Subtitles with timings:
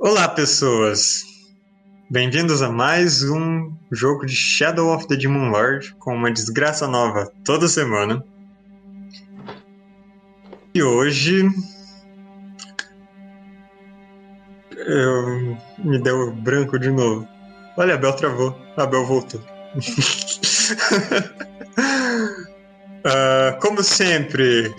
[0.00, 1.24] Olá, pessoas!
[2.08, 7.28] Bem-vindos a mais um jogo de Shadow of the Demon Lord com uma desgraça nova
[7.44, 8.24] toda semana.
[10.72, 11.48] E hoje.
[14.76, 15.58] Eu...
[15.78, 17.26] Me deu branco de novo.
[17.76, 18.56] Olha, a Bel travou.
[18.76, 19.40] A Bel voltou.
[23.04, 24.72] uh, como sempre,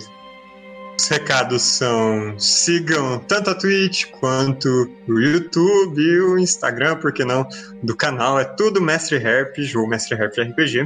[1.10, 7.46] recados são sigam tanto a Twitch quanto o YouTube e o Instagram, por que não,
[7.82, 8.38] do canal.
[8.38, 10.82] É tudo Mestre Herp, jogo Mestre Herp RPG.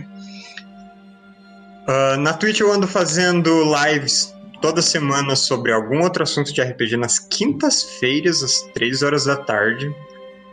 [1.86, 6.96] Uh, na Twitch eu ando fazendo lives toda semana sobre algum outro assunto de RPG
[6.96, 9.94] nas quintas-feiras, às 3 horas da tarde.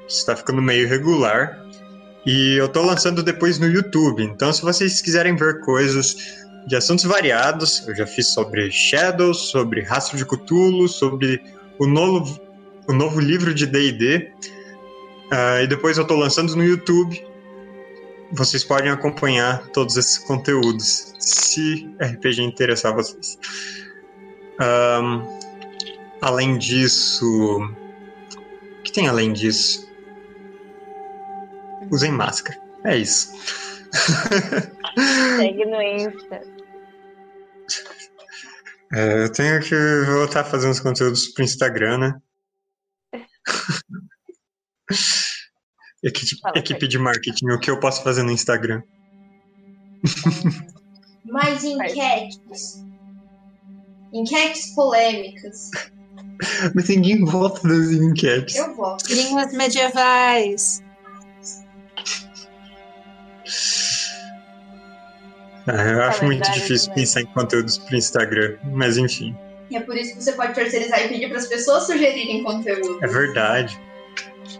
[0.05, 1.57] Está ficando meio regular.
[2.25, 4.21] E eu tô lançando depois no YouTube.
[4.21, 7.87] Então, se vocês quiserem ver coisas de assuntos variados.
[7.87, 11.41] Eu já fiz sobre Shadows, sobre Rastro de Cthulhu, sobre
[11.79, 12.39] o novo,
[12.87, 14.31] o novo livro de D&D.
[15.31, 17.25] Uh, e depois eu estou lançando no YouTube.
[18.33, 23.37] Vocês podem acompanhar todos esses conteúdos, se RPG interessar vocês.
[24.59, 25.39] Um,
[26.21, 27.25] além disso...
[28.79, 29.87] O que tem além disso?
[31.91, 32.59] Usem máscara.
[32.83, 33.31] É isso.
[35.37, 36.41] Segue no Insta.
[38.93, 39.73] É, eu tenho que
[40.05, 42.13] voltar a fazer uns conteúdos pro Instagram, né?
[46.03, 48.81] equipe, equipe de marketing, o que eu posso fazer no Instagram?
[51.23, 52.83] Mais enquetes.
[54.11, 55.69] Enquetes polêmicas.
[56.75, 58.55] Mas ninguém vota das enquetes.
[58.55, 59.13] Eu voto.
[59.13, 60.81] Línguas medievais.
[65.67, 69.35] É, eu acho muito difícil pensar em conteúdos para Instagram, mas enfim.
[69.69, 72.99] E é por isso que você pode terceirizar e pedir para as pessoas sugerirem conteúdo.
[73.03, 73.79] É verdade.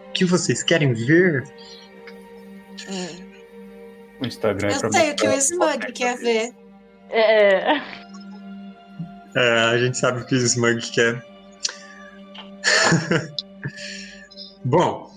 [0.08, 1.44] O que vocês querem ver?
[2.90, 3.32] Hum.
[4.22, 6.54] O Instagram é Eu sei o que o Smug quer ver.
[7.10, 7.82] É.
[9.36, 9.60] é.
[9.72, 11.26] A gente sabe o que o Smug quer.
[14.64, 15.11] Bom.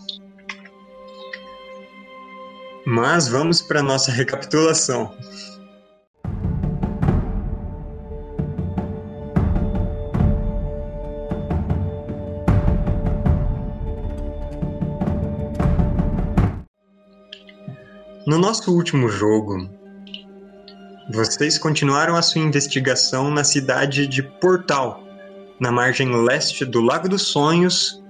[2.87, 5.15] Mas vamos para nossa recapitulação.
[18.27, 19.69] No nosso último jogo,
[21.11, 25.05] vocês continuaram a sua investigação na cidade de Portal,
[25.61, 28.03] na margem leste do Lago dos Sonhos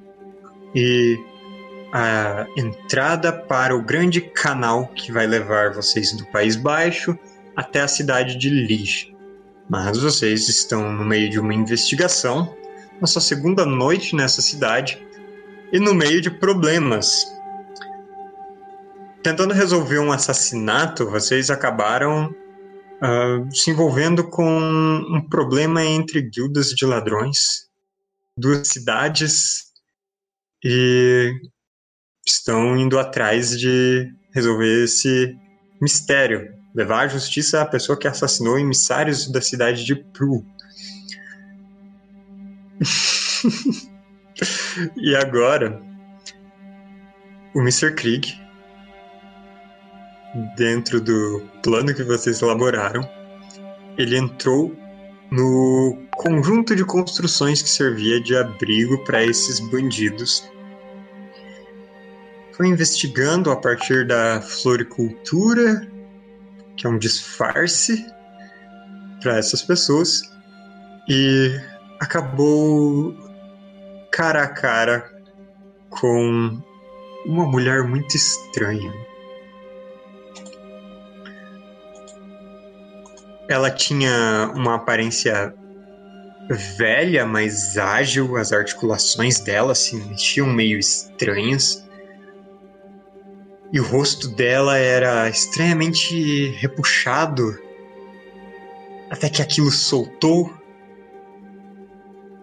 [0.72, 1.18] e
[1.92, 7.18] a entrada para o grande canal que vai levar vocês do País Baixo
[7.56, 9.12] até a cidade de Lige.
[9.68, 12.54] Mas vocês estão no meio de uma investigação,
[13.00, 15.04] na sua segunda noite nessa cidade
[15.72, 17.33] e no meio de problemas
[19.24, 26.84] tentando resolver um assassinato, vocês acabaram uh, se envolvendo com um problema entre guildas de
[26.84, 27.66] ladrões,
[28.38, 29.72] duas cidades,
[30.62, 31.32] e
[32.26, 35.34] estão indo atrás de resolver esse
[35.80, 40.44] mistério, levar à justiça a pessoa que assassinou emissários da cidade de Pru.
[44.98, 45.80] e agora,
[47.54, 47.94] o Mr.
[47.94, 48.43] Krieg
[50.56, 53.08] dentro do plano que vocês elaboraram,
[53.96, 54.74] ele entrou
[55.30, 60.48] no conjunto de construções que servia de abrigo para esses bandidos.
[62.52, 65.88] Foi investigando a partir da floricultura,
[66.76, 68.04] que é um disfarce
[69.22, 70.22] para essas pessoas,
[71.08, 71.60] e
[72.00, 73.14] acabou
[74.12, 75.12] cara a cara
[75.90, 76.60] com
[77.26, 79.03] uma mulher muito estranha
[83.48, 85.54] Ela tinha uma aparência
[86.50, 91.84] velha, mas ágil, as articulações dela se mexiam meio estranhas.
[93.72, 97.58] E o rosto dela era estranhamente repuxado,
[99.10, 100.52] até que aquilo soltou.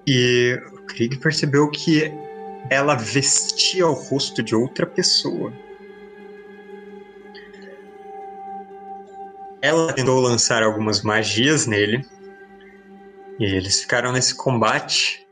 [0.06, 2.12] E o Krieg percebeu que
[2.70, 5.54] ela vestia o rosto de outra pessoa.
[9.62, 12.04] Ela tentou lançar algumas magias nele.
[13.40, 15.26] E eles ficaram nesse combate.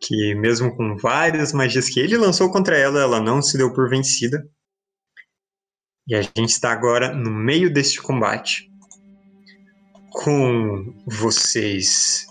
[0.00, 3.88] Que, mesmo com várias magias que ele lançou contra ela, ela não se deu por
[3.88, 4.46] vencida.
[6.06, 8.70] E a gente está agora no meio deste combate.
[10.10, 12.26] Com vocês,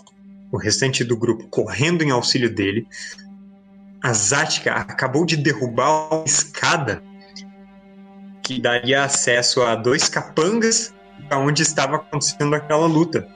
[0.50, 2.86] o restante do grupo correndo em auxílio dele.
[4.02, 7.02] a Zática acabou de derrubar uma escada
[8.46, 10.94] que daria acesso a dois capangas
[11.32, 13.26] onde estava acontecendo aquela luta.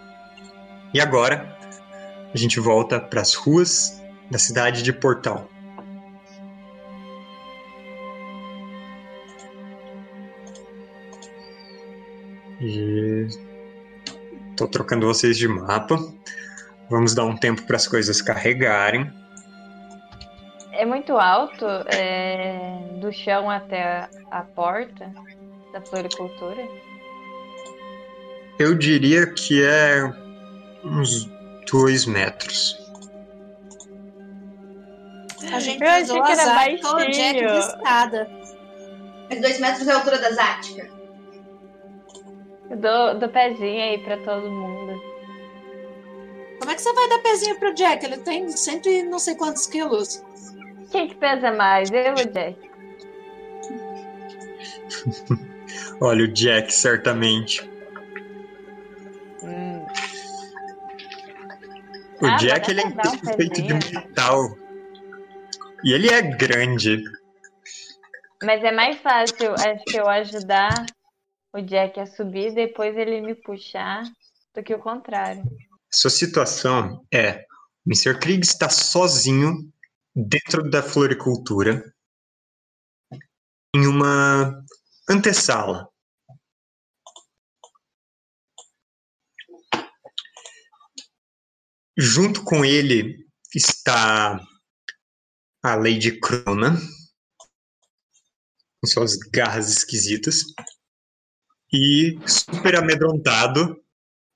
[0.95, 1.59] E agora
[2.33, 5.49] a gente volta para as ruas da cidade de Portal.
[12.61, 13.27] E
[14.57, 15.99] tô trocando vocês de mapa.
[16.89, 19.11] Vamos dar um tempo para as coisas carregarem.
[20.71, 25.13] É muito alto é, do chão até a, porta
[25.73, 26.69] da floricultura?
[28.59, 30.05] Eu diria que é
[30.85, 31.29] uns
[31.71, 32.79] dois metros.
[35.53, 37.59] A gente Eu achei que era Zatka ou o Jack de baixinho.
[37.59, 38.31] escada.
[39.29, 40.91] Mas dois metros é a altura da Zática.
[42.71, 45.01] Eu dou, dou pezinho aí pra todo mundo.
[46.59, 48.05] Como é que você vai dar pezinho pro Jack?
[48.05, 50.23] Ele tem cento e não sei quantos quilos.
[50.91, 51.91] Quem que pesa mais?
[51.91, 52.70] Eu ou o Jack?
[56.01, 57.69] Olha, o Jack, certamente.
[59.43, 59.87] Hum.
[62.23, 64.57] O Ah, Jack, ele é um feito de metal.
[65.85, 67.03] E ele é grande.
[68.43, 70.87] Mas é mais fácil, acho que eu ajudar
[71.53, 74.05] o Jack a subir, depois ele me puxar,
[74.55, 75.43] do que o contrário.
[75.93, 77.45] Sua situação é:
[77.87, 78.19] o Mr.
[78.19, 79.57] Krieg está sozinho
[80.15, 81.83] dentro da floricultura
[83.75, 84.65] em uma
[85.11, 85.89] antessala.
[91.99, 94.41] Junto com ele está
[95.63, 96.77] a Lady Crona,
[98.81, 100.45] com suas garras esquisitas,
[101.73, 103.77] e super amedrontado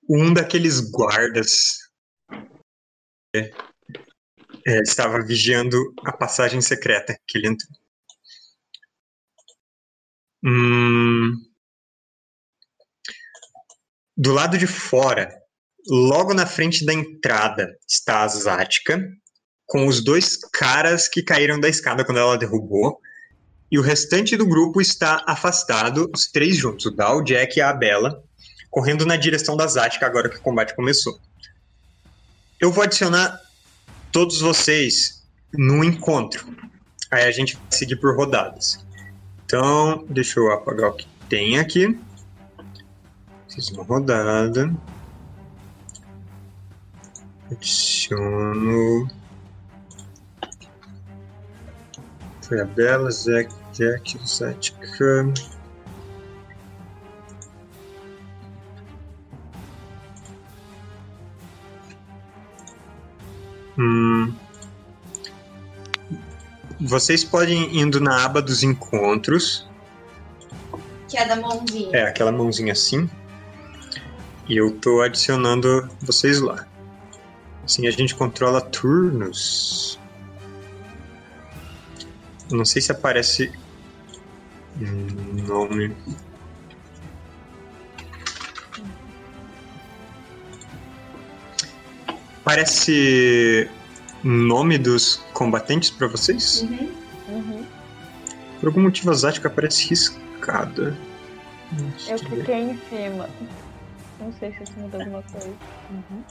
[0.08, 1.78] um daqueles guardas
[3.34, 3.50] é,
[4.66, 7.83] é, estava vigiando a passagem secreta que ele entrou.
[10.44, 11.32] Hum,
[14.16, 15.34] do lado de fora,
[15.88, 19.02] logo na frente da entrada, está a Zática,
[19.66, 23.00] com os dois caras que caíram da escada quando ela derrubou.
[23.72, 27.62] E o restante do grupo está afastado, os três juntos, o Dal, o Jack e
[27.62, 28.22] a Bela,
[28.70, 31.18] correndo na direção da Zática agora que o combate começou.
[32.60, 33.40] Eu vou adicionar
[34.12, 36.46] todos vocês no encontro.
[37.10, 38.83] Aí a gente vai seguir por rodadas.
[39.56, 41.96] Então, deixa eu apagar o que tem aqui.
[43.48, 44.74] Fiz uma rodada.
[47.48, 49.08] Adiciono.
[52.42, 55.32] Foi a Bela, Zack, Jack, Zática.
[66.84, 69.66] Vocês podem ir indo na aba dos encontros.
[71.08, 71.96] Que é da mãozinha.
[71.96, 73.08] É, aquela mãozinha assim.
[74.46, 76.66] E eu tô adicionando vocês lá.
[77.64, 79.98] Assim a gente controla turnos.
[82.50, 83.50] Não sei se aparece
[84.78, 85.96] nome.
[92.44, 93.70] Parece
[94.28, 96.62] nome dos combatentes pra vocês?
[96.62, 96.90] Uhum.
[97.28, 97.66] Uhum.
[98.60, 100.96] Por algum motivo a Zática parece riscada.
[102.08, 103.28] Eu cliquei em cima.
[104.20, 105.52] Não sei se isso muda alguma coisa.
[105.90, 106.22] Uhum.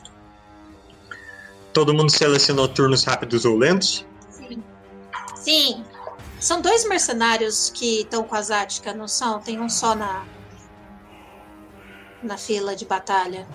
[1.74, 4.06] Todo mundo selecionou turnos rápidos ou lentos?
[4.30, 4.64] Sim.
[5.36, 5.84] Sim.
[6.40, 9.40] São dois mercenários que estão com a Zática, não são?
[9.40, 10.26] Tem um só na.
[12.22, 13.48] na fila de batalha.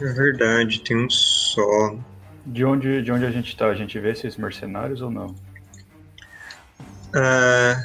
[0.00, 1.94] É verdade, tem um só.
[2.46, 3.66] De onde, de onde a gente tá?
[3.66, 5.34] A gente vê esses mercenários ou não?
[7.14, 7.82] Ah,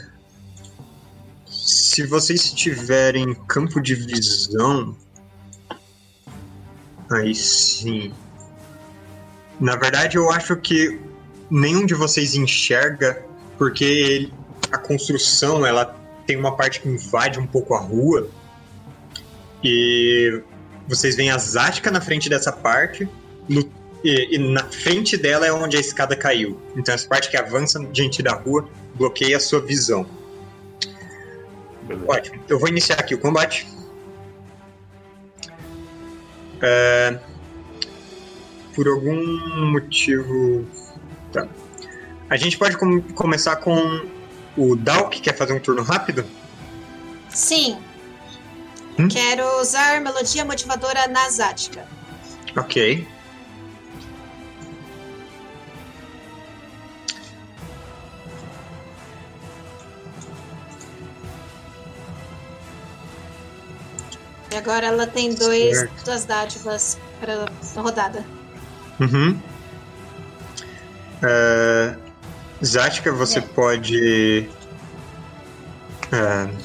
[1.47, 4.95] se vocês tiverem campo de visão,
[7.11, 8.13] aí sim.
[9.59, 10.99] Na verdade, eu acho que
[11.49, 13.23] nenhum de vocês enxerga,
[13.57, 14.33] porque ele-
[14.71, 15.95] a construção ela
[16.25, 18.29] tem uma parte que invade um pouco a rua.
[19.63, 20.41] E
[20.87, 23.07] vocês veem a Zática na frente dessa parte,
[23.47, 23.69] no-
[24.03, 26.59] e, e na frente dela é onde a escada caiu.
[26.75, 30.05] Então, essa parte que avança diante da rua bloqueia a sua visão.
[31.83, 32.05] Beleza.
[32.07, 33.67] Ótimo, eu vou iniciar aqui o combate.
[36.61, 37.19] É,
[38.73, 39.15] por algum
[39.71, 40.65] motivo.
[41.31, 41.47] Tá.
[42.29, 44.05] A gente pode com- começar com
[44.55, 46.25] o Dal, que quer fazer um turno rápido?
[47.29, 47.77] Sim.
[48.97, 49.07] Hum?
[49.07, 51.85] Quero usar melodia motivadora na Zática.
[52.55, 53.07] Ok.
[64.53, 66.05] E agora ela tem dois, Certo.
[66.05, 67.47] duas dádivas para
[67.81, 68.23] rodada.
[68.99, 69.31] Uhum.
[71.23, 71.97] Uh,
[72.63, 73.41] Zatka, você É.
[73.41, 74.47] pode.
[76.11, 76.55] Uh,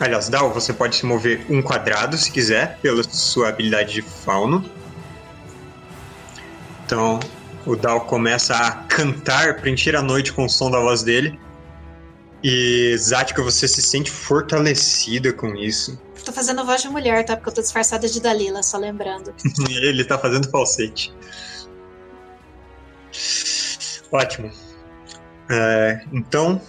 [0.00, 4.68] aliás, Dal, você pode se mover um quadrado se quiser, pela sua habilidade de fauno.
[6.84, 7.20] Então,
[7.64, 11.38] o Dal começa a cantar, preencher a noite com o som da voz dele.
[12.42, 15.96] E Zatka, você se sente fortalecida com isso.
[16.24, 17.36] Tô fazendo voz de mulher, tá?
[17.36, 19.34] Porque eu tô disfarçada de Dalila, só lembrando.
[19.68, 21.12] Ele tá fazendo falsete.
[24.10, 24.50] Ótimo.
[25.50, 26.60] É, então,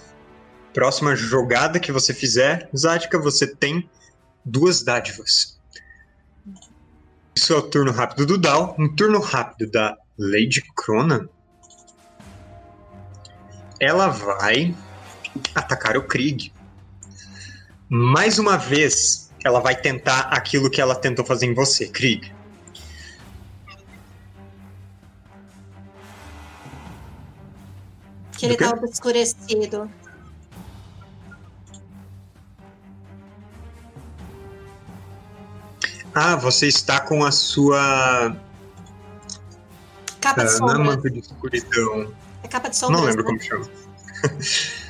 [0.73, 3.89] próxima jogada que você fizer, Zadka, você tem
[4.43, 5.59] duas dádivas.
[7.35, 8.75] Isso é o turno rápido do Dal.
[8.77, 11.27] Um turno rápido da Lady Crona.
[13.79, 14.75] Ela vai
[15.53, 16.53] atacar o Krieg.
[17.89, 22.33] Mais uma vez, ela vai tentar aquilo que ela tentou fazer em você, Krieg.
[28.37, 28.63] Que ele Do quê?
[28.63, 29.91] tá obscurecido.
[36.15, 38.37] Ah, você está com a sua.
[40.21, 40.79] Capa de ah, não é sombra.
[40.79, 42.13] manto de escuridão.
[42.43, 42.97] É capa de sombra.
[42.97, 43.67] Não lembro como chama.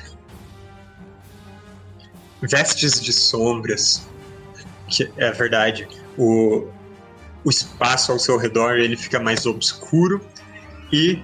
[2.42, 4.06] Vestes de sombras.
[4.94, 5.88] Que é verdade.
[6.16, 6.68] O,
[7.42, 10.24] o espaço ao seu redor ele fica mais obscuro
[10.92, 11.20] e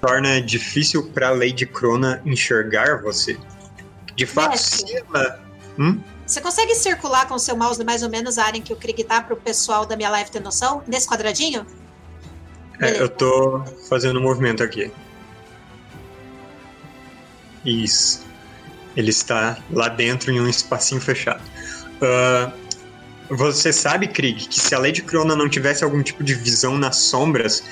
[0.00, 3.38] torna difícil para Lady Crona enxergar você.
[4.16, 4.88] De fato, Mestre.
[4.88, 5.40] se ela.
[5.78, 6.00] Hum?
[6.26, 8.76] Você consegue circular com o seu mouse mais ou menos a área em que o
[8.76, 10.82] Krieg tá pro pessoal da minha live ter noção?
[10.84, 11.64] Nesse quadradinho?
[12.80, 14.90] É, eu tô fazendo um movimento aqui.
[17.64, 18.26] Isso.
[18.96, 21.42] Ele está lá dentro em um espacinho fechado.
[22.02, 22.50] Ah,
[23.28, 26.96] você sabe, Krieg, que se a Lady Crona não tivesse algum tipo de visão nas
[26.96, 27.62] sombras,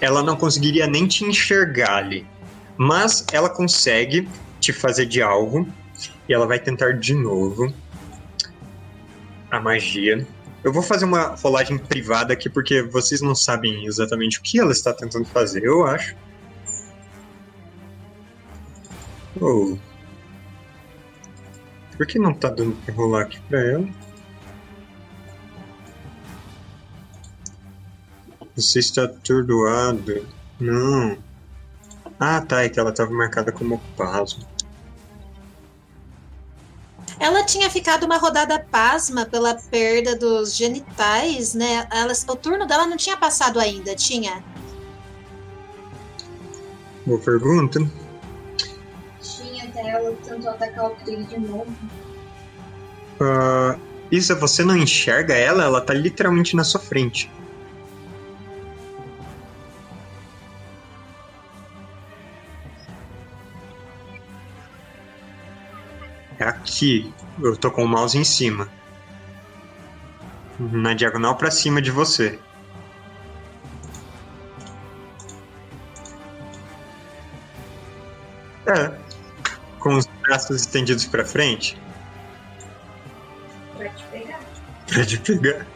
[0.00, 2.26] ela não conseguiria nem te enxergar ali.
[2.76, 4.28] Mas ela consegue
[4.60, 5.68] te fazer de alvo
[6.28, 7.72] e ela vai tentar de novo
[9.50, 10.26] a magia.
[10.64, 14.72] Eu vou fazer uma rolagem privada aqui porque vocês não sabem exatamente o que ela
[14.72, 16.16] está tentando fazer, eu acho.
[19.40, 19.76] Oh.
[21.96, 23.88] Por que não tá dando pra rolar aqui pra ela?
[28.56, 30.26] Você está atordoado.
[30.60, 31.18] Não.
[32.18, 34.44] Ah, tá, é que ela estava marcada como pasmo.
[37.18, 41.86] Ela tinha ficado uma rodada pasma pela perda dos genitais, né?
[41.90, 44.42] Ela, o turno dela não tinha passado ainda, tinha?
[47.06, 47.80] Boa pergunta.
[49.20, 51.72] Tinha até ela tentou atacar o Krieg de novo.
[53.20, 53.76] Ah,
[54.10, 55.64] Isa, você não enxerga ela?
[55.64, 57.30] Ela tá literalmente na sua frente.
[66.74, 67.14] Aqui.
[67.40, 68.68] Eu tô com o mouse em cima.
[70.58, 72.36] Na diagonal pra cima de você.
[78.66, 78.92] É.
[79.78, 81.80] Com os braços estendidos pra frente.
[83.76, 84.40] Pra te pegar.
[84.88, 85.66] Pra te pegar.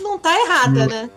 [0.00, 0.86] Não tá errada, Não.
[0.86, 1.10] né?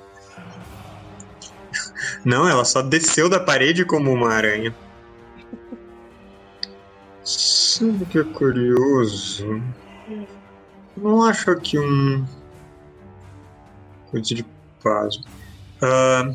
[2.25, 4.75] Não, ela só desceu da parede como uma aranha.
[7.75, 9.61] Sabe o que é curioso?
[10.95, 12.25] Não acho aqui um.
[14.09, 14.45] Coisa de
[14.81, 15.25] pasmo.
[15.81, 16.33] Ah,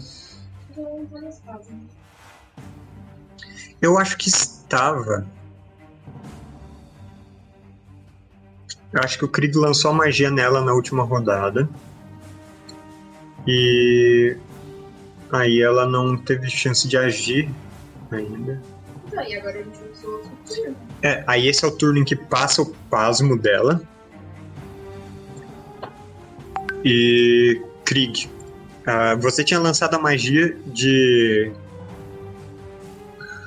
[3.80, 5.26] eu acho que estava.
[8.92, 11.66] Eu acho que o Krieg lançou a magia nela na última rodada.
[13.48, 14.36] E.
[15.32, 17.50] Aí ela não teve chance de agir
[18.10, 18.60] ainda.
[19.12, 20.76] E agora a gente usou outro turno.
[21.02, 23.82] É, aí esse é o turno em que passa o pasmo dela.
[26.84, 27.60] E.
[27.84, 28.30] Krieg.
[28.86, 31.52] ah, você tinha lançado a magia de.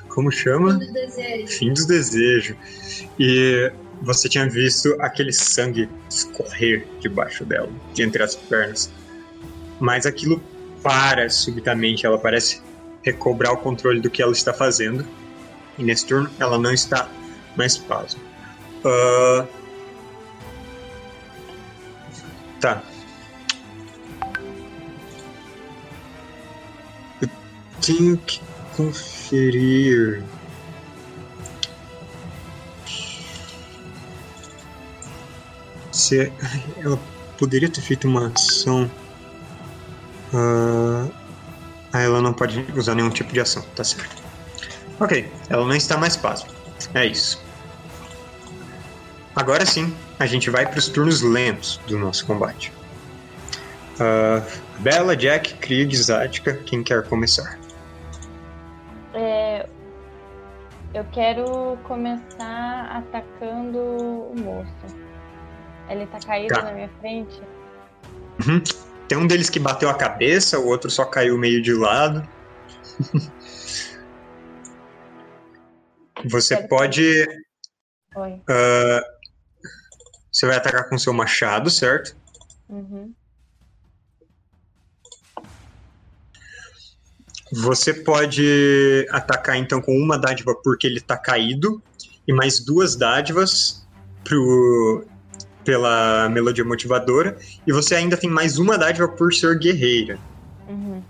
[0.10, 0.77] Como chama?
[0.77, 1.48] Quando deseja.
[1.48, 2.58] Fim dos desejos.
[3.17, 8.91] E você tinha visto aquele sangue escorrer debaixo dela, de entre as pernas.
[9.79, 10.43] Mas aquilo
[10.84, 12.62] para subitamente, ela parece
[13.01, 15.05] recobrar o controle do que ela está fazendo.
[15.77, 17.08] E nesse turno ela não está
[17.56, 18.22] mais pasmo.
[18.86, 19.46] Ah,
[22.60, 22.82] Tá.
[27.22, 27.30] Eu
[27.82, 28.39] tenho que
[28.77, 30.24] conferir.
[36.03, 36.32] você.
[36.77, 37.00] Ela
[37.38, 38.89] poderia ter feito uma ação.
[40.34, 41.08] Ah,
[41.94, 44.23] ah, ela não pode usar nenhum tipo de ação, tá certo.
[45.03, 46.50] Ok, ela não está mais pasma.
[46.93, 47.43] É isso.
[49.36, 52.72] Agora sim, a gente vai para os turnos lentos do nosso combate.
[54.00, 54.41] Ah,
[54.79, 57.60] Bela, Jack, Krieg, Zática, quem quer começar?
[59.13, 59.67] É,
[60.93, 64.95] eu quero começar atacando o moço.
[65.89, 66.62] Ele tá caído Tá.
[66.63, 67.41] na minha frente.
[68.48, 68.62] Uhum.
[69.07, 72.25] Tem um deles que bateu a cabeça, o outro só caiu meio de lado.
[76.25, 77.27] Você Quero pode.
[78.48, 79.03] Ah,
[80.32, 82.15] você vai atacar com seu machado, certo?
[82.68, 83.13] Uhum.
[87.51, 91.82] Você pode atacar então com uma dádiva porque ele tá caído
[92.27, 93.86] e mais duas dádivas
[94.24, 95.06] pro,
[95.63, 97.38] pela melodia motivadora
[97.68, 100.18] e você ainda tem mais uma dádiva por ser guerreira.
[100.68, 101.03] Uhum.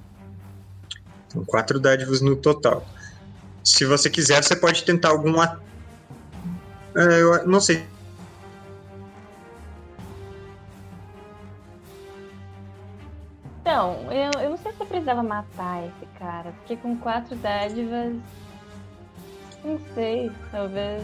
[1.27, 2.85] Então, quatro dádivas no total.
[3.63, 5.39] Se você quiser, você pode tentar algum.
[5.39, 5.57] a-
[6.95, 7.85] É, eu não sei.
[13.61, 18.13] Então, eu, eu não sei se eu precisava matar esse cara, porque com quatro dádivas.
[19.63, 21.03] Não sei, talvez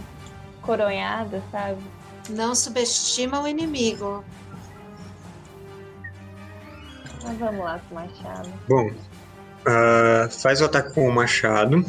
[0.62, 1.82] coronhada, sabe?
[2.30, 4.24] Não subestima o inimigo.
[7.24, 8.50] Mas vamos lá com o machado.
[8.68, 8.92] Bom,
[9.66, 11.84] ah, faz o ataque com o machado.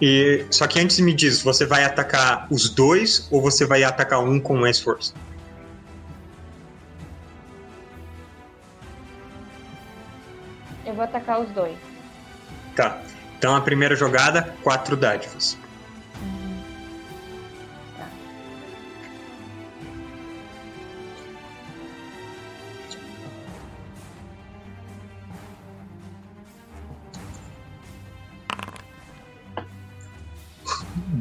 [0.00, 4.20] E só que antes me diz, você vai atacar os dois ou você vai atacar
[4.20, 5.12] um com mais força?
[10.86, 11.76] Eu vou atacar os dois.
[12.76, 13.02] Tá.
[13.38, 15.58] Então a primeira jogada, quatro dádivas.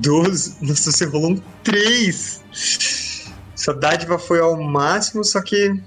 [0.07, 0.55] Doze.
[0.61, 2.41] Nossa, você rolou um três.
[3.53, 5.77] Sua dádiva foi ao máximo, só que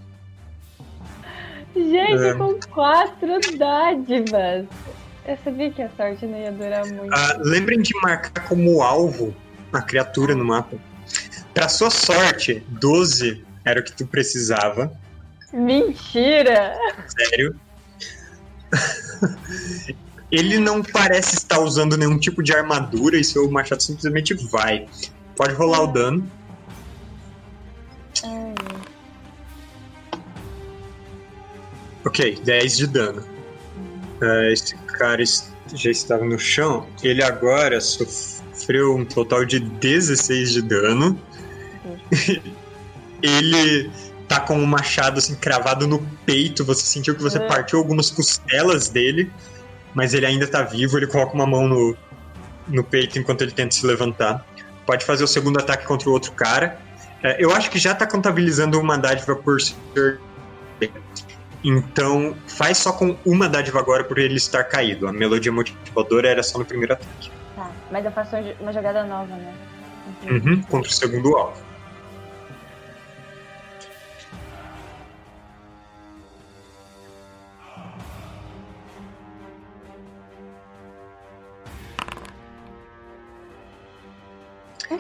[1.75, 2.35] Gente, É.
[2.35, 4.67] com quatro dádivas.
[5.27, 7.15] Eu sabia que a sorte não ia durar muito.
[7.15, 9.35] Ah, lembrem de marcar como alvo
[9.73, 10.77] a criatura no mapa.
[11.55, 14.93] Pra sua sorte, 12 era o que tu precisava.
[15.53, 16.77] Mentira!
[17.09, 17.55] Sério.
[20.31, 24.87] Ele não parece estar usando nenhum tipo de armadura e seu machado simplesmente vai.
[25.37, 26.31] Pode rolar o dano.
[32.05, 33.25] Ok, 10 de dano.
[34.21, 35.23] Ah, esse cara
[35.75, 36.87] já estava no chão.
[37.03, 41.21] Ele agora sofreu um total de 16 de dano.
[43.23, 43.91] Ele
[44.29, 46.65] tá com o machado assim cravado no peito.
[46.65, 47.47] Você sentiu que você É.
[47.47, 49.31] partiu algumas costelas dele,
[49.95, 50.97] mas ele ainda tá vivo.
[50.99, 51.97] Ele coloca uma mão no,
[52.69, 54.45] no peito enquanto ele tenta se levantar.
[54.87, 56.79] Pode fazer o segundo ataque contra o outro cara.
[57.23, 60.19] É, eu acho que já tá contabilizando uma dádiva por ser
[61.63, 65.07] então, faz só com uma dádiva agora por ele estar caído.
[65.07, 67.31] A melodia motivadora era só no primeiro ataque.
[67.55, 67.71] tá.
[67.91, 69.55] Mas eu faço uma jogada nova, né?
[70.23, 70.63] Uhum.
[70.63, 71.70] Contra o segundo alvo.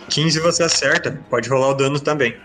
[0.08, 1.20] Quinze você acerta.
[1.28, 2.38] Pode rolar o dano também.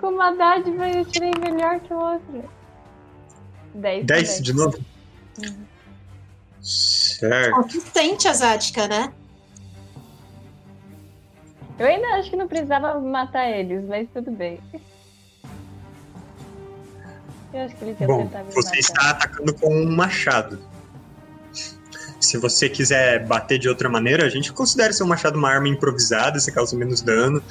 [0.00, 2.50] Com uma dádiva eu tirei melhor que o outro.
[3.74, 4.06] 10.
[4.06, 4.78] 10 de novo?
[5.38, 5.64] Uhum.
[6.60, 7.54] Certo.
[7.54, 9.12] Consistente a Zática, né?
[11.78, 14.60] Eu ainda acho que não precisava matar eles, mas tudo bem.
[17.52, 18.78] Eu acho que iam Bom, me você matar.
[18.78, 20.69] está atacando com um machado.
[22.20, 26.38] Se você quiser bater de outra maneira, a gente considera seu machado uma arma improvisada,
[26.38, 27.42] você causa menos dano,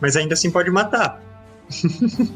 [0.00, 1.20] mas ainda assim pode matar.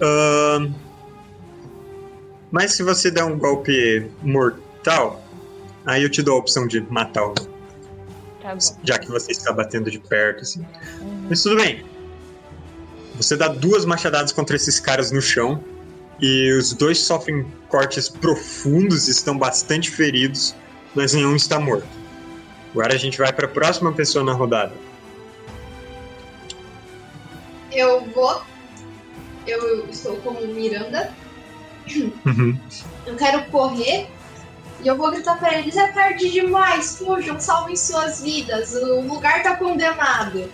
[0.00, 0.74] Ahn,
[2.50, 5.24] mas se você der um golpe mortal,
[5.84, 7.34] aí eu te dou a opção de matar o
[8.46, 10.64] Tá já que você está batendo de perto, assim.
[11.28, 11.84] Mas tudo bem.
[13.16, 15.62] Você dá duas machadadas contra esses caras no chão.
[16.20, 20.54] E os dois sofrem cortes profundos, estão bastante feridos,
[20.94, 21.86] mas nenhum está morto.
[22.70, 24.72] Agora a gente vai para a próxima pessoa na rodada.
[27.70, 28.42] Eu vou.
[29.46, 31.12] Eu estou como Miranda.
[32.24, 32.58] Uhum.
[33.06, 34.08] Eu quero correr.
[34.82, 38.74] E eu vou gritar pra eles: é tarde demais, fujam, salvem suas vidas.
[38.74, 40.50] O lugar tá condenado.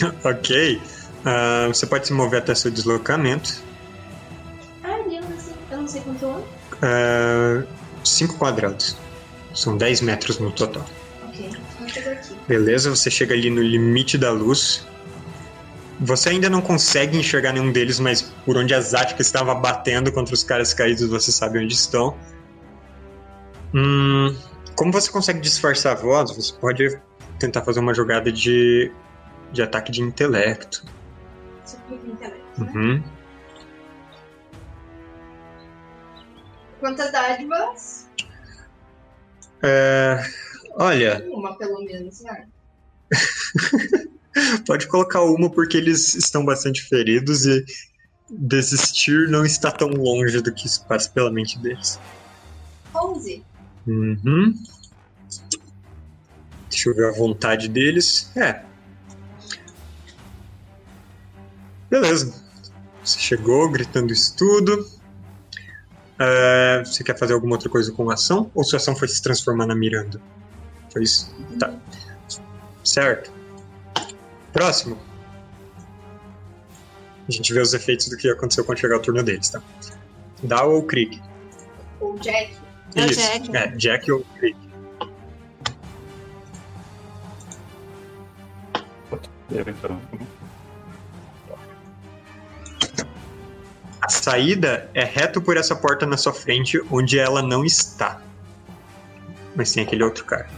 [0.24, 0.80] ok.
[1.24, 3.62] Ah, você pode se mover até seu deslocamento.
[5.92, 6.42] Sei, quanto é.
[6.80, 7.64] Ah,
[8.02, 8.96] cinco quadrados.
[9.54, 10.86] São 10 metros no total.
[11.28, 12.34] Ok, vou pegar aqui.
[12.48, 14.86] Beleza, você chega ali no limite da luz.
[16.00, 20.34] Você ainda não consegue enxergar nenhum deles, mas por onde a Zatka estava batendo contra
[20.34, 22.16] os caras caídos, você sabe onde estão.
[23.74, 24.34] Hum,
[24.74, 26.98] como você consegue disfarçar a voz, você pode
[27.38, 28.90] tentar fazer uma jogada de,
[29.52, 30.86] de ataque de intelecto.
[31.90, 33.02] Em intelecto, né?
[36.82, 38.08] Quantas dádivas?
[39.62, 40.18] É,
[40.72, 42.48] olha, Uma, pelo menos, né?
[44.66, 47.64] pode colocar uma porque eles estão bastante feridos e
[48.28, 52.00] desistir não está tão longe do que isso passa pela mente deles.
[52.92, 53.44] 11.
[53.86, 54.52] Uhum.
[56.68, 58.28] Deixa eu ver a vontade deles.
[58.36, 58.60] É.
[61.88, 62.34] Beleza.
[63.04, 65.00] Você chegou gritando isso tudo.
[66.18, 68.50] É, você quer fazer alguma outra coisa com a ação?
[68.54, 70.20] Ou sua ação foi se transformar na Miranda?
[70.90, 71.34] Foi isso?
[71.58, 71.74] Tá.
[72.84, 73.32] Certo.
[74.52, 74.98] Próximo.
[77.28, 79.62] A gente vê os efeitos do que aconteceu quando chegar o turno deles, tá?
[80.42, 81.22] Dow ou Krieg?
[82.00, 82.56] Ou Jack.
[82.94, 83.20] É o Isso.
[83.20, 83.56] Jack.
[83.56, 84.56] É, Jack ou Krieg.
[89.50, 90.00] Então.
[94.02, 98.20] A saída é reto por essa porta na sua frente, onde ela não está.
[99.54, 100.50] Mas tem aquele outro cara.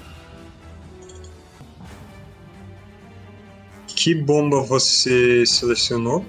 [3.87, 6.25] Que bomba você selecionou?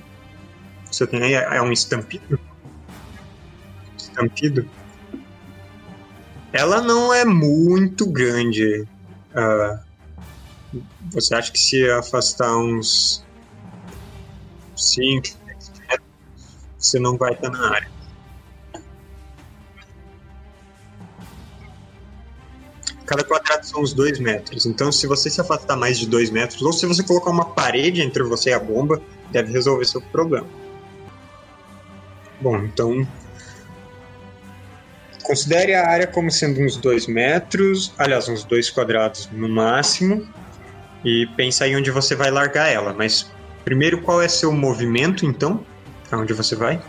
[0.91, 1.34] Você tem aí?
[1.34, 2.38] É um estampido?
[3.97, 4.69] Estampido?
[6.51, 8.86] Ela não é muito grande.
[9.34, 9.80] Ah,
[11.12, 13.25] você acha que se afastar uns
[14.75, 15.44] 5,
[16.86, 17.89] você não vai estar na área.
[23.06, 24.65] Cada quadrado são uns 2 metros.
[24.65, 28.02] Então, se você se afastar mais de 2 metros, ou se você colocar uma parede
[28.02, 30.48] entre você e a bomba, deve resolver seu problema.
[32.41, 33.08] Bom, então.
[35.24, 40.28] Considere a área como sendo uns 2 metros, aliás, uns 2 quadrados no máximo.
[41.04, 42.91] E pensa aí onde você vai largar ela.
[42.91, 43.32] Mas,
[43.63, 45.63] primeiro, qual é seu movimento, então?
[46.15, 46.82] Pra onde você vai?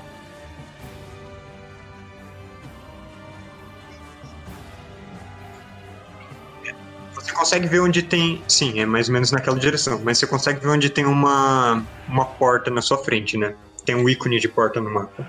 [7.13, 8.41] Você consegue ver onde tem.
[8.47, 10.01] Sim, é mais ou menos naquela direção.
[10.05, 13.57] Mas você consegue ver onde tem uma, uma porta na sua frente, né?
[13.85, 15.29] Tem um ícone de porta no mapa.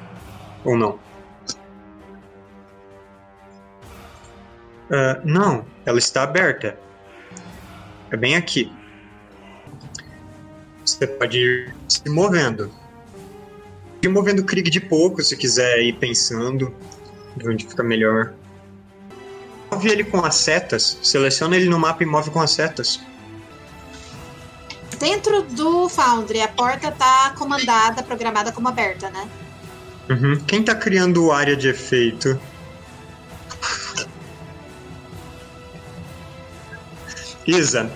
[0.63, 0.99] Ou não?
[4.91, 6.77] Ah, não, ela está aberta.
[8.11, 8.71] É bem aqui.
[10.85, 12.71] Você pode ir se movendo.
[14.01, 16.73] Ir movendo o Krieg de pouco, se quiser ir pensando
[17.35, 18.33] de onde fica melhor.
[19.71, 20.97] Move ele com as setas.
[21.01, 22.99] Seleciona ele no mapa e move com as setas.
[24.99, 29.29] Dentro do Foundry, a porta tá comandada, programada como aberta, né?
[30.09, 30.39] Uhum.
[30.45, 32.39] Quem tá criando área de efeito?
[37.45, 37.91] Isa,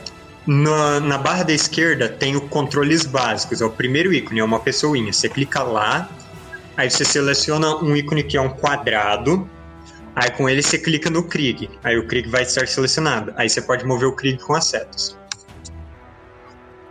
[0.52, 4.60] na, na barra da esquerda tem o controles básicos, é o primeiro ícone, é uma
[4.60, 5.14] pessoinha.
[5.14, 6.10] Você clica lá,
[6.76, 9.50] aí você seleciona um ícone que é um quadrado,
[10.14, 13.34] aí com ele você clica no Krieg, aí o Krieg vai estar selecionado.
[13.38, 15.18] Aí você pode mover o Krieg com as setas.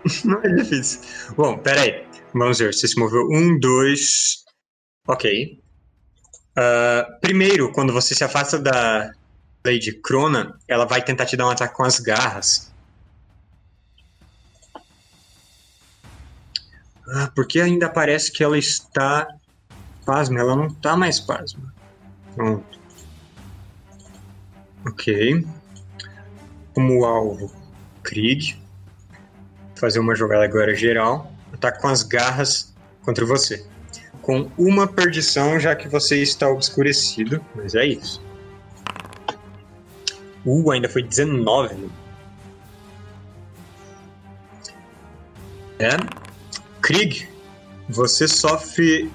[0.25, 1.01] Não é difícil.
[1.37, 2.07] Bom, peraí.
[2.33, 3.29] Vamos ver, você se moveu.
[3.31, 4.45] Um, dois.
[5.07, 5.61] Ok.
[6.57, 9.13] Ah, primeiro, quando você se afasta da
[9.67, 12.70] Lady Crona, ela vai tentar te dar um ataque com as garras.
[17.13, 19.27] Ah, porque ainda parece que ela está
[20.07, 21.73] pasma, ela não está mais pasma.
[22.35, 22.79] Pronto.
[24.87, 25.47] Ok.
[26.75, 27.53] Como alvo,
[28.03, 28.61] Krieg.
[29.75, 31.33] Fazer uma jogada agora geral.
[31.53, 33.65] Ataque com as garras contra você.
[34.23, 37.45] Com uma perdição, já que você está obscurecido.
[37.55, 38.23] Mas é isso.
[40.45, 41.75] Uh, ainda foi 19.
[41.75, 41.91] né?
[45.79, 46.20] É.
[46.91, 47.29] Krieg,
[47.89, 49.09] você sofre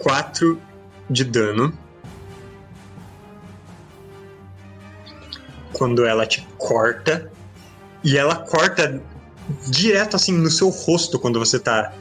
[0.00, 0.60] 4
[1.08, 1.72] de dano.
[5.72, 7.30] Quando ela te corta.
[8.02, 9.00] E ela corta
[9.68, 11.92] direto assim no seu rosto quando você tá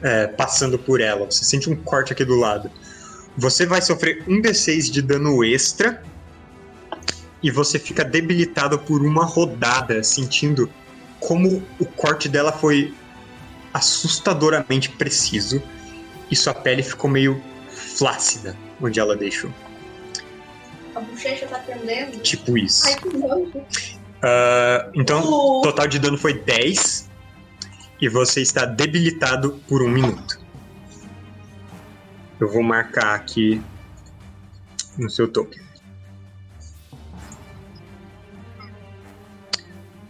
[0.00, 1.26] é, passando por ela.
[1.26, 2.70] Você sente um corte aqui do lado.
[3.36, 6.02] Você vai sofrer um D6 de dano extra
[7.42, 10.72] e você fica debilitado por uma rodada, sentindo
[11.20, 12.94] como o corte dela foi
[13.76, 15.62] assustadoramente preciso
[16.30, 19.52] e sua pele ficou meio flácida onde ela deixou.
[20.94, 22.18] A bochecha tá pendendo.
[22.20, 22.86] Tipo isso.
[22.86, 23.86] Ai, que.
[24.22, 27.10] Ah, então, o Uh, total de dano foi 10
[28.00, 30.40] e você está debilitado por um minuto.
[32.40, 33.62] Eu vou marcar aqui
[34.96, 35.62] no seu token.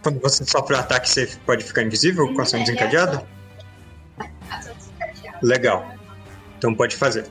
[0.01, 3.27] Quando você sofre o ataque, você pode ficar invisível com ação desencadeada?
[5.41, 5.85] Legal.
[6.57, 7.27] Então pode fazer.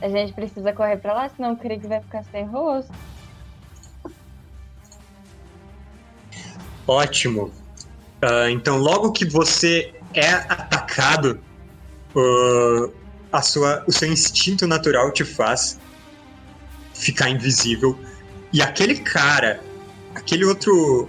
[0.00, 2.92] A gente precisa correr pra lá, senão o Krieg vai ficar sem rosto.
[6.86, 7.50] Ótimo.
[8.22, 11.40] Ah, então, logo que você é atacado,
[12.14, 12.90] ah,
[13.32, 15.78] a sua, o seu instinto natural te faz
[16.94, 17.98] ficar invisível.
[18.52, 19.60] E aquele cara,
[20.14, 21.08] aquele outro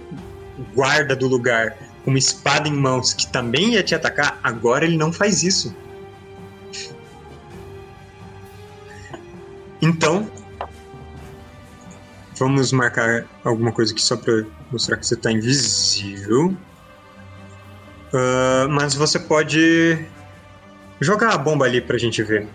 [0.74, 1.76] guarda do lugar
[2.08, 5.76] com uma espada em mãos que também ia te atacar, agora ele não faz isso.
[9.82, 10.26] Então,
[12.38, 14.42] vamos marcar alguma coisa aqui só pra
[14.72, 16.56] mostrar que você tá invisível.
[18.14, 20.02] Ah, mas você pode
[21.02, 22.48] jogar a bomba ali pra gente ver.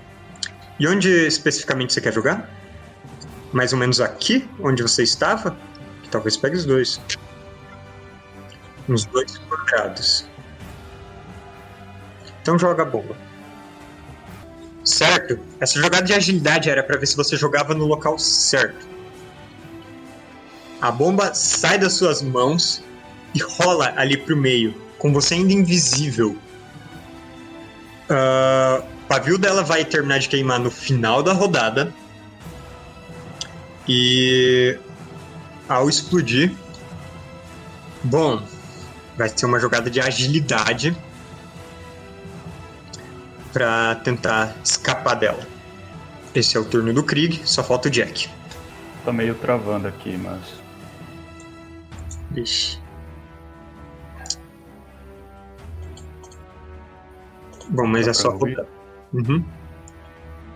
[0.79, 2.49] E onde especificamente você quer jogar?
[3.53, 5.55] Mais ou menos aqui, onde você estava?
[6.01, 6.99] Que talvez pegue os dois.
[8.87, 10.25] Uns dois quadrados.
[12.41, 13.15] Então joga a bomba.
[14.83, 15.39] Certo?
[15.59, 18.85] Essa jogada de agilidade era pra ver se você jogava no local certo.
[20.81, 22.83] A bomba sai das suas mãos
[23.33, 26.37] e rola ali pro meio, com você ainda invisível.
[28.09, 31.93] Ah, o pavio dela vai terminar de queimar no final da rodada.
[33.87, 34.77] E
[35.69, 36.53] ao explodir,
[38.03, 38.41] bom,
[39.17, 40.95] vai ser uma jogada de agilidade
[43.51, 45.45] para tentar escapar dela.
[46.33, 48.29] Esse é o turno do Krieg, só falta o Jack.
[49.05, 50.41] Tô meio travando aqui, mas.
[52.35, 52.81] Ixi.
[57.69, 58.65] Bom, mas Dá é só ouvir?
[59.13, 59.43] Uhum.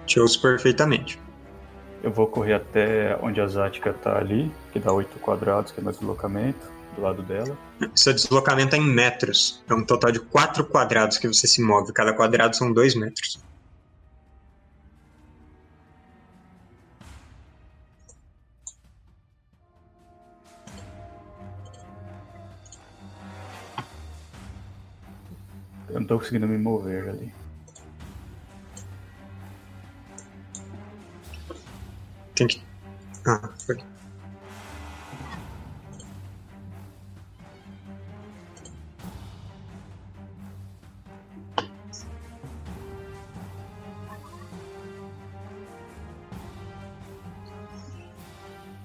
[0.06, 1.20] Te ouço perfeitamente.
[2.02, 5.84] Eu vou correr até onde a Zática tá ali, que dá 8 quadrados, que é
[5.84, 7.57] meu deslocamento, do lado dela.
[7.95, 9.63] Seu deslocamento é em metros.
[9.69, 11.93] É um total de 4 quadrados que você se move.
[11.93, 13.39] Cada quadrado são 2 metros.
[25.89, 27.33] Eu não tô conseguindo me mover ali.
[32.36, 32.62] Tem que.
[33.25, 33.77] Ah, foi.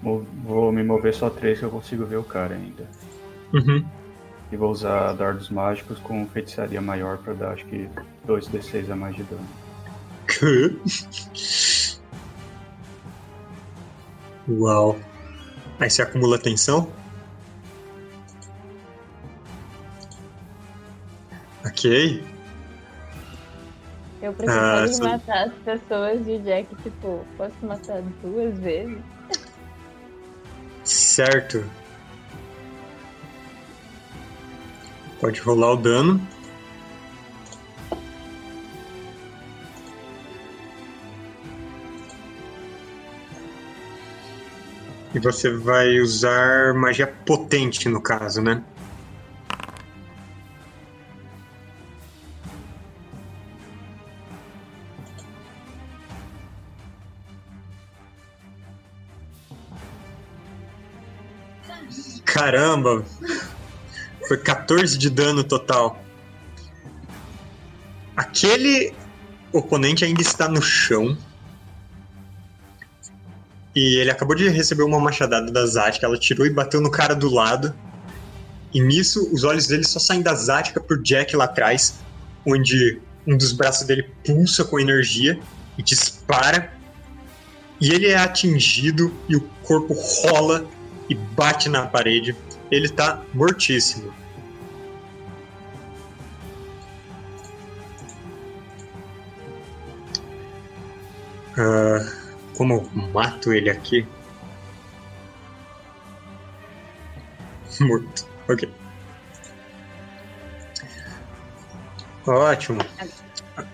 [0.02, 2.88] Vou me mover só 3 que eu consigo ver o cara ainda.
[3.52, 3.84] Uhum.
[4.50, 7.88] E vou usar dardos mágicos com feitiçaria maior pra dar acho que
[8.26, 9.46] 2d6 a mais de dano.
[14.48, 14.98] Uau.
[15.78, 16.90] Aí você acumula tensão?
[21.64, 22.22] Ok.
[24.20, 25.02] Eu Ah, precisaria sim.
[25.02, 28.98] matar as pessoas e o Jack, tipo, posso matar duas vezes?
[31.12, 31.62] Certo.
[35.20, 36.26] Pode rolar o dano.
[45.14, 48.64] E você vai usar magia potente no caso, né?
[62.42, 63.04] Caramba!
[64.26, 66.02] Foi 14 de dano total.
[68.16, 68.92] Aquele
[69.52, 71.16] oponente ainda está no chão.
[73.76, 76.04] E ele acabou de receber uma machadada da Zatka.
[76.04, 77.72] Ela tirou e bateu no cara do lado.
[78.74, 82.00] E nisso, os olhos dele só saem da Zatka pro Jack lá atrás,
[82.44, 85.38] onde um dos braços dele pulsa com energia
[85.78, 86.72] e dispara.
[87.80, 90.66] E ele é atingido e o corpo rola
[91.12, 92.34] e bate na parede.
[92.70, 94.14] Ele tá mortíssimo.
[101.52, 104.08] Uh, como eu mato ele aqui?
[107.78, 108.26] Morto.
[108.48, 108.72] Ok.
[112.26, 112.80] Ótimo.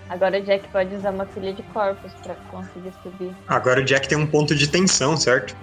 [0.09, 3.33] Agora o Jack pode usar uma folha de corpos para conseguir subir.
[3.47, 5.55] Agora o Jack tem um ponto de tensão, certo?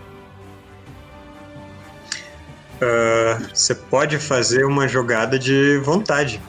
[2.81, 6.41] Ah, Você pode fazer uma jogada de vontade.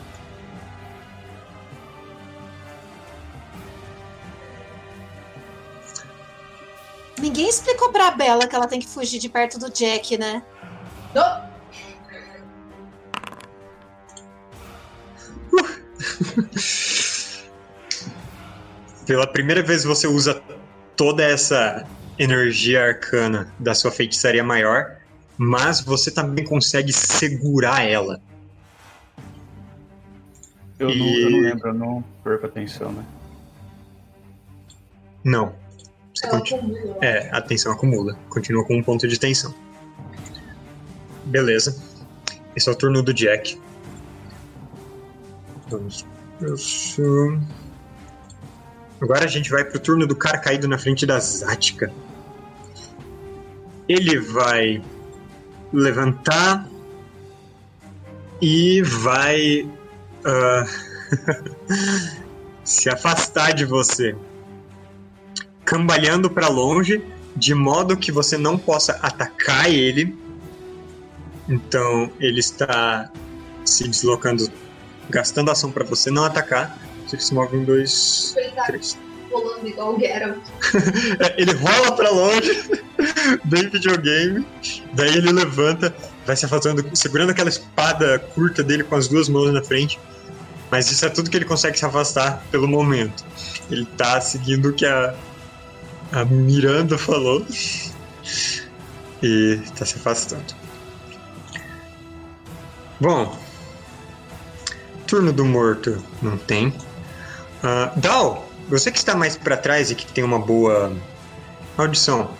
[7.20, 10.44] Ninguém explicou pra Bela que ela tem que fugir de perto do Jack, né?
[11.16, 11.48] Não.
[19.06, 20.42] Pela primeira vez você usa
[20.96, 21.88] toda essa
[22.20, 24.97] energia arcana da sua feitiçaria maior,
[25.38, 28.20] mas você também consegue segurar ela.
[30.80, 33.06] Eu, não, E- eu não lembro, eu não perco atenção, né?
[35.24, 35.54] Não.
[36.14, 36.62] Você Ela continua.
[36.80, 36.98] acumula.
[37.02, 38.18] É, a tensão acumula.
[38.30, 39.54] Continua com um ponto de tensão.
[41.26, 41.82] Beleza.
[42.56, 43.60] Esse é o turno do Jack.
[45.70, 46.06] Vamos.
[46.42, 47.02] Isso.
[49.02, 51.92] Agora a gente vai pro turno do cara caído na frente da Zática.
[53.88, 54.82] Ele vai
[55.72, 56.68] levantar
[58.42, 59.70] e vai
[60.26, 60.66] ah,
[62.64, 64.16] se afastar de você
[65.66, 67.04] cambaleando para longe,
[67.36, 70.18] de modo que você não possa atacar ele.
[71.48, 73.12] Então ele está
[73.66, 74.50] se deslocando,
[75.10, 76.78] gastando ação para você não atacar.
[77.06, 78.98] Você se move um, dois, três.
[79.32, 80.38] Rolando igual o Geralt.
[81.20, 82.70] É, ele rola para longe,
[83.46, 84.46] bem videogame.
[84.94, 85.94] Daí ele levanta,
[86.26, 90.00] vai se afastando, segurando aquela espada curta dele com as duas mãos na frente.
[90.70, 93.24] Mas isso é tudo que ele consegue se afastar pelo momento.
[93.72, 95.16] Ele tá seguindo o que a,
[96.12, 97.46] a Miranda falou.
[99.24, 100.56] E tá se afastando.
[103.00, 103.38] Bom.
[105.08, 106.74] Turno do morto não tem.
[107.64, 110.96] Ah, Dal, você que está mais pra trás e que tem uma boa
[111.78, 112.36] audição.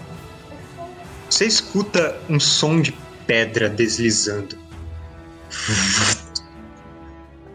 [1.30, 2.92] Você escuta um som de
[3.26, 4.58] pedra deslizando.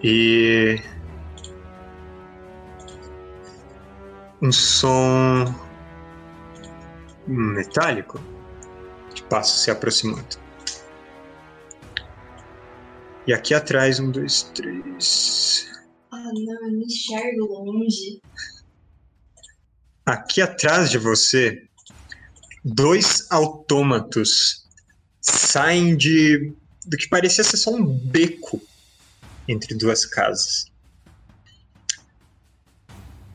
[0.03, 0.81] E.
[4.41, 5.55] Um som.
[7.27, 8.21] metálico
[9.15, 10.43] de passos se aproximando.
[13.27, 15.71] E aqui atrás, um, dois, três.
[16.11, 18.21] Ah, não, eu me enxergo longe.
[20.05, 21.63] Aqui atrás de você,
[22.65, 24.67] dois autômatos
[25.21, 26.53] saem de
[26.85, 28.61] do que parecia ser só um beco
[29.47, 30.67] entre duas casas.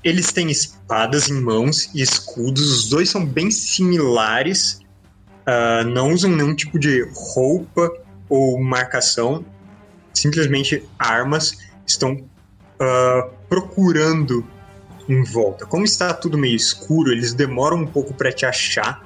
[0.04, 4.80] Eles têm espadas em mãos e escudos, os dois são bem similares,
[5.46, 7.90] ah, não usam nenhum tipo de roupa
[8.28, 9.46] ou marcação,
[10.14, 12.30] simplesmente armas, estão
[12.80, 14.46] ah, procurando
[15.08, 15.66] em volta.
[15.66, 19.06] Como está tudo meio escuro, eles demoram um pouco para te achar.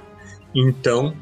[0.54, 1.16] Então,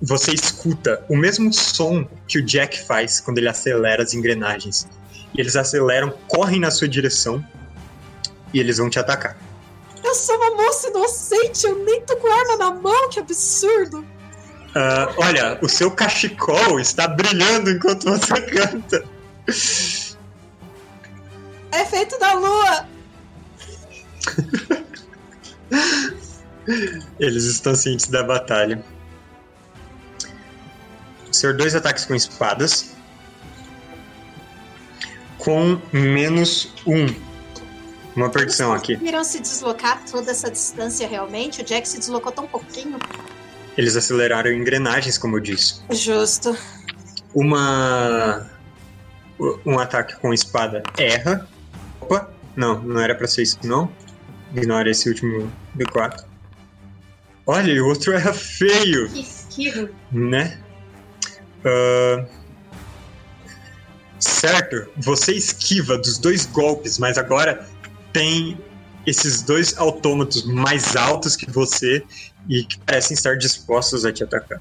[0.00, 4.88] você escuta o mesmo som que o Jack faz quando ele acelera as engrenagens.
[5.34, 7.44] E eles aceleram, correm na sua direção
[8.52, 9.36] e eles vão te atacar.
[10.02, 14.06] Eu sou uma moça inocente, eu nem tô com arma na mão, que absurdo!
[14.74, 19.04] Ah, olha, o seu cachecol está brilhando enquanto você canta.
[21.72, 22.97] É feito da lua!
[27.18, 28.82] Eles estão cientes da batalha.
[31.32, 32.90] Ser dois ataques com espadas.
[35.38, 37.06] Com menos um.
[38.16, 38.96] Uma perdição aqui.
[38.96, 41.62] Viram se deslocar toda essa distância realmente?
[41.62, 42.98] O Jack se deslocou tão pouquinho.
[43.76, 45.80] Eles aceleraram engrenagens, como eu disse.
[45.90, 46.56] Justo.
[47.32, 48.50] Uma.
[49.64, 51.46] Um ataque com espada erra.
[52.00, 53.88] Opa, não, não era pra ser isso, não.
[54.54, 56.24] Ignora esse último D4.
[57.46, 59.08] Olha, e o outro erra feio.
[59.10, 59.88] Que esquivo.
[60.12, 60.58] né?
[61.64, 62.24] Ah,
[64.18, 67.66] certo, você esquiva dos dois golpes, mas agora
[68.12, 68.58] tem
[69.06, 72.04] esses dois autômatos mais altos que você
[72.48, 74.60] e que parecem estar dispostos a te atacar.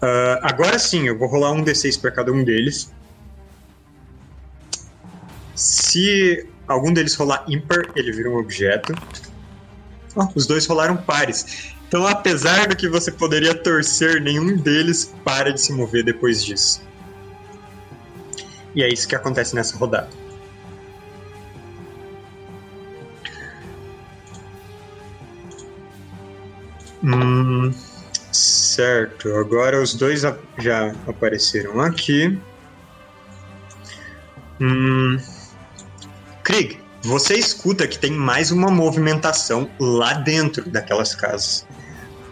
[0.00, 2.92] Ah, agora sim, eu vou rolar um D6 para cada um deles.
[5.54, 8.94] Se algum deles rolar ímpar, ele vira um objeto.
[10.16, 11.74] Ó, os dois rolaram pares.
[11.88, 16.82] Então, apesar do que você poderia torcer, nenhum deles para de se mover depois disso.
[18.74, 20.08] E é isso que acontece nessa rodada.
[27.04, 27.72] Hum,
[28.32, 30.22] certo, agora os dois
[30.58, 32.38] já apareceram aqui.
[34.60, 35.18] Hum,
[37.04, 41.66] Você escuta que tem mais uma movimentação lá dentro daquelas casas.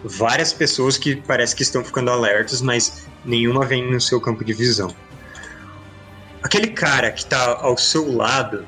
[0.05, 4.53] Várias pessoas que parece que estão ficando alertas, mas nenhuma vem no seu campo de
[4.53, 4.95] visão.
[6.41, 8.65] Aquele cara que tá ao seu lado,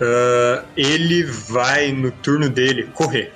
[0.00, 3.32] ah, ele vai no turno dele correr.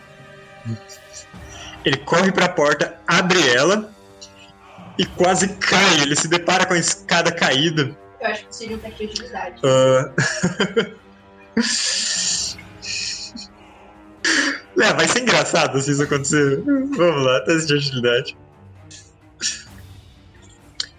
[1.84, 3.88] Ele corre para a porta, abre ela
[4.98, 6.00] e quase cai.
[6.02, 7.96] Ele se depara com a escada caída.
[8.20, 9.62] Eu acho que seria um teste de agilidade.
[9.64, 10.98] Ah.
[14.80, 16.62] é, vai ser engraçado se isso acontecer.
[16.64, 18.36] Vamos lá, teste de agilidade.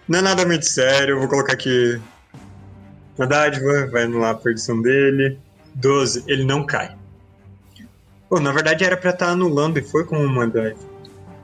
[0.07, 2.01] Não é nada muito sério, eu vou colocar aqui
[3.17, 5.37] na dádiva, vai anular a perdição dele.
[5.75, 6.95] 12, ele não cai.
[8.27, 10.89] Pô, na verdade era pra estar anulando e foi com uma dádiva.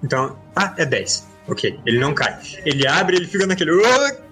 [0.04, 1.28] Então, ah, é 10.
[1.48, 2.40] Ok, ele não cai.
[2.66, 3.72] Ele abre, ele fica naquele.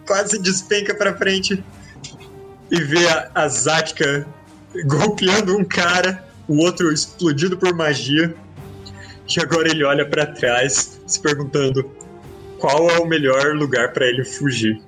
[0.06, 1.64] Quase despenca pra frente
[2.72, 4.26] e vê a, a Zatka
[4.86, 8.36] golpeando um cara, o outro explodido por magia.
[9.36, 11.90] E agora ele olha pra trás, se perguntando
[12.60, 14.82] qual é o melhor lugar pra ele fugir.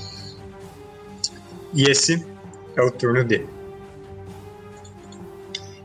[1.74, 2.24] e esse
[2.76, 3.48] é o turno dele.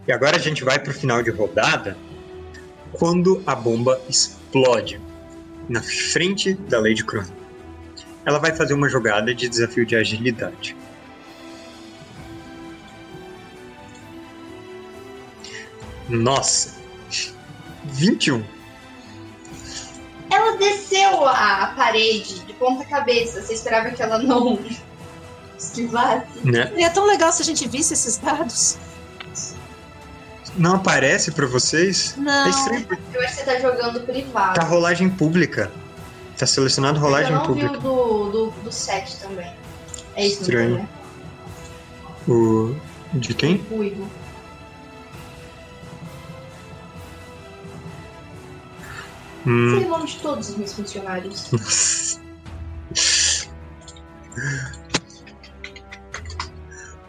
[0.07, 1.97] E agora a gente vai pro final de rodada,
[2.93, 5.01] quando a bomba explode
[5.67, 7.25] na frente da Lady Crown.
[8.25, 10.75] Ela vai fazer uma jogada de desafio de agilidade.
[16.09, 16.75] Nossa!
[17.85, 18.43] 21.
[20.29, 23.41] Ela desceu a parede de ponta cabeça.
[23.41, 24.59] Você esperava que ela não
[25.57, 26.25] esquivasse?
[26.43, 26.67] Né?
[26.67, 28.77] Seria tão legal se a gente visse esses dados.
[30.57, 32.15] Não aparece pra vocês?
[32.17, 32.49] É Não.
[32.49, 34.55] estranho, porque Eu acho que você tá jogando privado.
[34.59, 35.71] tá rolagem pública.
[36.37, 37.77] Tá selecionado rolagem eu não vi pública.
[37.77, 39.51] o do, do, do set também.
[40.15, 40.77] É isso, Estranho.
[40.77, 40.89] né?
[42.27, 42.75] O...
[43.13, 43.63] De quem?
[43.71, 44.07] O Igor.
[49.47, 49.77] Hum.
[49.77, 51.49] O nome de todos os meus funcionários.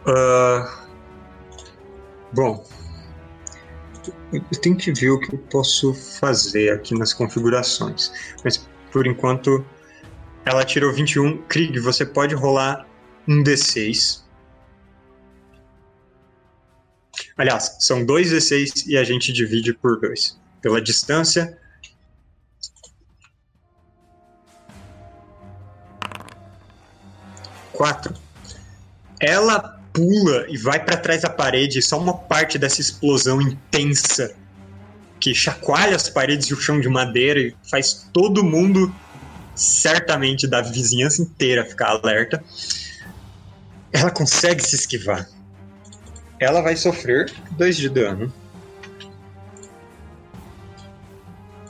[0.05, 0.87] Ah,
[2.33, 2.65] bom,
[4.31, 8.11] eu tenho que ver o que eu posso fazer aqui nas configurações.
[8.43, 9.65] Mas por enquanto,
[10.45, 11.43] ela tirou 21.
[11.43, 12.87] Krieg, você pode rolar
[13.27, 14.23] um D6.
[17.37, 20.39] Aliás, são dois D6 e a gente divide por dois.
[20.61, 21.59] Pela distância.
[27.79, 28.13] Quatro.
[29.21, 34.35] Ela pula e vai para trás da parede, só uma parte dessa explosão intensa
[35.17, 38.93] que chacoalha as paredes e o chão de madeira e faz todo mundo,
[39.55, 42.43] certamente da vizinhança inteira, ficar alerta.
[43.93, 45.29] Ela consegue se esquivar.
[46.37, 48.33] Ela vai sofrer dois de dano.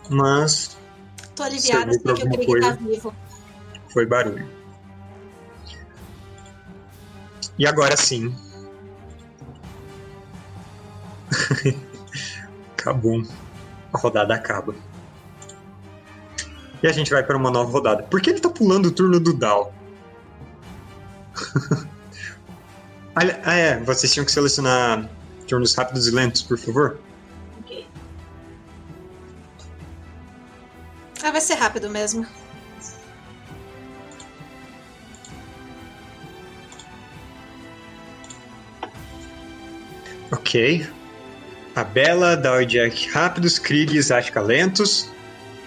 [0.10, 0.76] Mas
[1.36, 3.14] Tô aliviada porque o Krieg tá vivo.
[3.93, 4.59] foi barulho.
[7.60, 8.34] E agora sim.
[12.72, 13.22] Acabou.
[13.93, 14.74] A rodada acaba.
[16.82, 18.03] E a gente vai para uma nova rodada.
[18.03, 19.74] Por que ele tá pulando o turno do Dal?
[23.43, 23.78] Ah, é.
[23.82, 25.10] Vocês tinham que selecionar
[25.45, 26.97] turnos rápidos e lentos, por favor.
[27.60, 27.86] Ok.
[31.22, 32.26] Ah, vai ser rápido mesmo.
[40.32, 40.88] Ok.
[41.76, 45.10] A Bela, Dow e Jack rápidos, Krieg e Zatka lentos.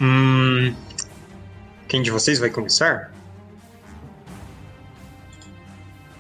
[0.01, 0.75] Hum...
[1.89, 3.13] Quem de vocês vai começar?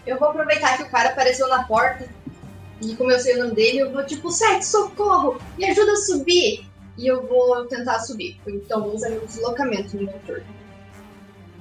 [0.06, 2.06] Eu vou aproveitar que o cara apareceu na porta.
[2.80, 5.40] E como eu sei o nome dele, eu vou tipo, Sete, socorro!
[5.56, 6.66] Me ajuda a subir!
[6.98, 8.38] E eu vou tentar subir.
[8.46, 10.44] Então vou usar meu deslocamento no meu turno.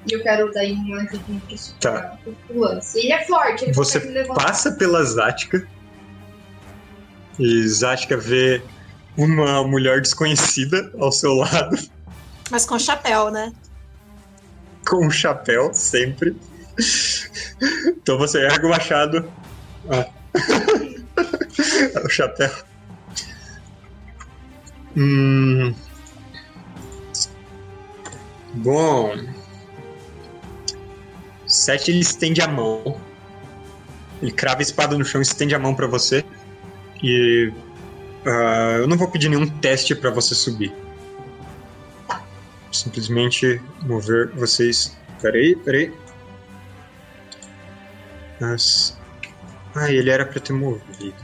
[0.10, 2.18] E eu quero daí uma ajudinha pra subir Tá.
[2.50, 3.00] o lance.
[3.00, 4.00] Ele é forte, ele Você.
[4.34, 5.66] Passa pela Zatka.
[7.42, 8.62] E Zatka vê
[9.18, 11.76] uma mulher desconhecida ao seu lado,
[12.52, 13.52] Mas com chapéu, né?
[14.88, 16.36] com um chapéu, sempre.
[17.88, 19.32] Então você ergue o machado.
[19.90, 20.08] Ah.
[22.06, 22.52] o chapéu.
[24.96, 25.74] Hum.
[28.54, 29.16] Bom.
[31.48, 33.00] Sete ele estende a mão.
[34.22, 36.24] Ele crava a espada no chão e estende a mão pra você.
[37.04, 37.52] E.
[38.26, 40.74] ah, eu não vou pedir nenhum teste pra você subir.
[42.72, 44.98] Simplesmente mover vocês.
[45.22, 45.94] Peraí, peraí.
[48.42, 48.98] As...
[49.76, 51.16] Ah, ele era pra ter movido.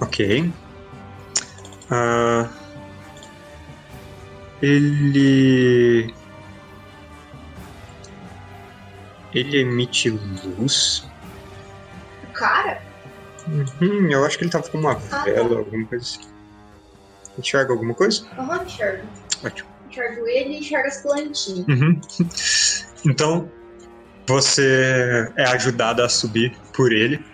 [0.00, 0.52] Ok.
[1.90, 2.48] Ah,
[4.62, 6.14] ele.
[9.36, 11.06] Ele emite luz.
[12.24, 12.82] O cara?
[13.46, 15.24] Uhum, eu acho que ele tava com uma tá.
[15.24, 16.28] vela, alguma coisa assim.
[17.38, 18.26] Enxerga alguma coisa?
[18.38, 19.06] Aham, enxergo.
[19.44, 19.68] Ótimo.
[19.90, 21.66] Enxergo ele e enxergo as plantinhas.
[21.68, 22.00] Uhum.
[23.08, 23.48] Então,
[24.26, 27.24] você é ajudado a subir por ele.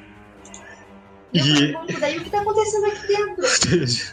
[1.33, 4.13] E eu E pergunto daí o que tá acontecendo aqui dentro?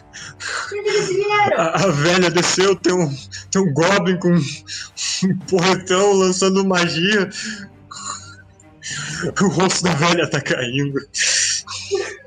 [0.70, 1.58] Vieram?
[1.58, 3.14] a, a velha desceu, tem um,
[3.50, 7.28] tem um Goblin com um porretão lançando magia.
[9.42, 10.98] O rosto da velha tá caindo.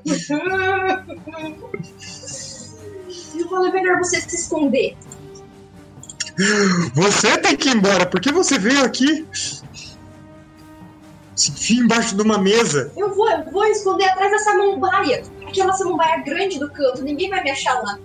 [0.05, 0.19] Eu
[3.49, 4.95] falo, é melhor você se esconder.
[6.93, 9.25] Você tem que ir embora, por que você veio aqui?
[11.35, 12.91] Se enfia embaixo de uma mesa.
[12.95, 15.23] Eu vou, eu vou esconder atrás da samambaia.
[15.47, 17.99] Aquela samambaia grande do canto, ninguém vai me achar lá.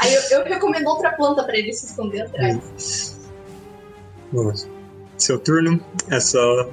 [0.00, 3.20] Aí eu, eu recomendo outra planta pra ele se esconder atrás.
[4.32, 4.52] Bom,
[5.22, 6.70] seu turno é só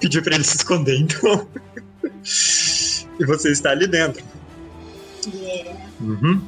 [0.00, 1.46] pedir pra ele se esconder, então.
[3.20, 4.24] e você está ali dentro.
[5.26, 5.78] Yeah.
[6.00, 6.42] Uhum.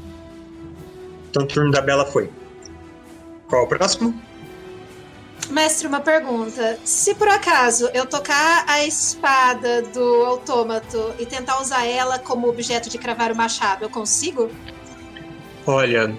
[1.30, 2.30] Então o turno da Bela foi.
[3.48, 4.18] Qual é o próximo?
[5.50, 6.78] Mestre, uma pergunta.
[6.84, 12.88] Se por acaso eu tocar a espada do autômato e tentar usar ela como objeto
[12.88, 14.50] de cravar o machado, eu consigo?
[15.66, 16.16] Olha.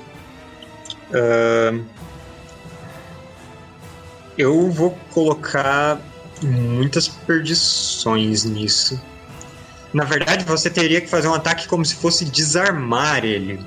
[1.11, 1.85] ahn,
[4.37, 5.99] eu vou colocar
[6.41, 9.01] muitas perdições nisso.
[9.93, 13.63] Na verdade, você teria que fazer um ataque como se fosse desarmar ele.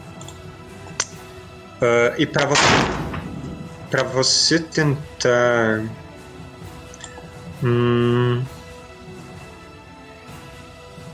[1.81, 2.63] Ah, e para você,
[3.91, 5.85] para você tentar,
[7.63, 8.43] hum,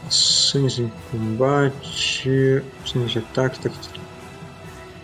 [0.06, 3.70] ações em combate, ações de ataque, tá.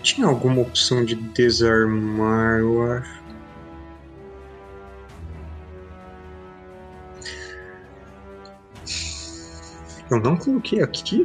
[0.03, 3.28] Tinha alguma opção de desarmar, eu acho.
[10.11, 11.25] Eu não coloquei aqui.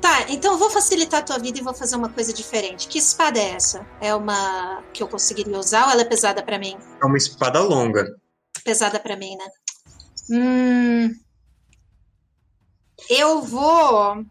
[0.00, 2.88] Tá, então eu vou facilitar a tua vida e vou fazer uma coisa diferente.
[2.88, 3.86] Que espada é essa?
[4.00, 6.76] É uma que eu conseguiria usar ou ela é pesada pra mim?
[7.02, 8.06] É uma espada longa.
[8.64, 9.46] Pesada pra mim, né?
[10.30, 11.14] Hum.
[13.10, 14.24] Eu vou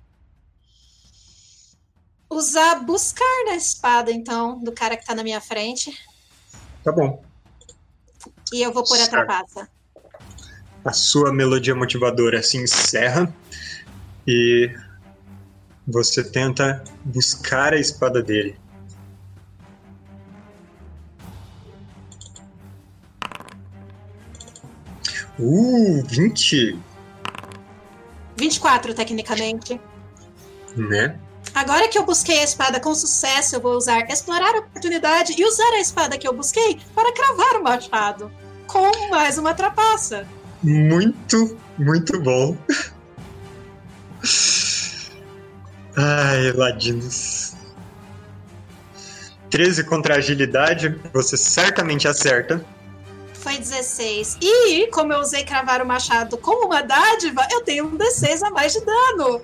[2.30, 5.92] usar buscar na espada, então, do cara que tá na minha frente.
[6.84, 7.24] Tá bom.
[8.52, 9.70] E eu vou pôr a trapaça.
[10.86, 13.34] A sua melodia motivadora se encerra
[14.28, 14.70] e
[15.88, 18.58] você tenta buscar a espada dele.
[25.40, 26.80] Uh, 20,
[28.38, 29.80] 24, tecnicamente.
[30.76, 31.18] né?
[31.54, 35.46] Agora que eu busquei a espada com sucesso, eu vou usar explorar a oportunidade e
[35.46, 38.32] usar a espada que eu busquei para cravar o machado.
[38.68, 40.28] Com mais uma trapaça.
[40.64, 42.58] Muito, muito bom.
[45.96, 47.54] Ai, ladinos.
[49.50, 52.66] 13 contra agilidade, você certamente acerta.
[53.34, 54.38] Foi 16.
[54.42, 58.50] E, como eu usei cravar o machado com uma dádiva, eu tenho um D6 a
[58.50, 59.42] mais de dano.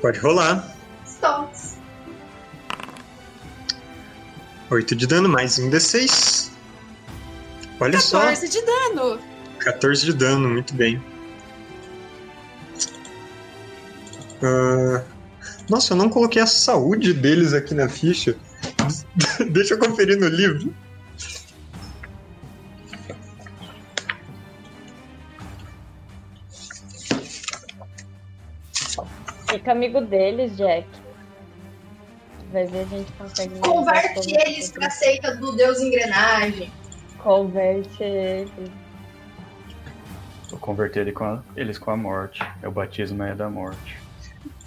[0.00, 0.74] Pode rolar.
[1.06, 1.76] Stonks.
[4.70, 6.47] 8 de dano, mais um D6.
[7.80, 9.20] Olha só, 14 de dano.
[9.58, 11.00] 14 de dano, muito bem.
[14.42, 15.02] Ah,
[15.68, 18.36] nossa, eu não coloquei a saúde deles aqui na ficha.
[19.50, 20.74] Deixa eu conferir no livro.
[29.50, 30.86] Fica amigo deles, Jack.
[32.52, 33.58] Vai ver a gente consegue.
[33.60, 36.72] Converte eles pra seita do Deus Engrenagem.
[37.18, 38.50] Converte eles.
[40.50, 42.40] Eu converti ele com a- eles com a morte.
[42.62, 43.98] É o batismo é da morte.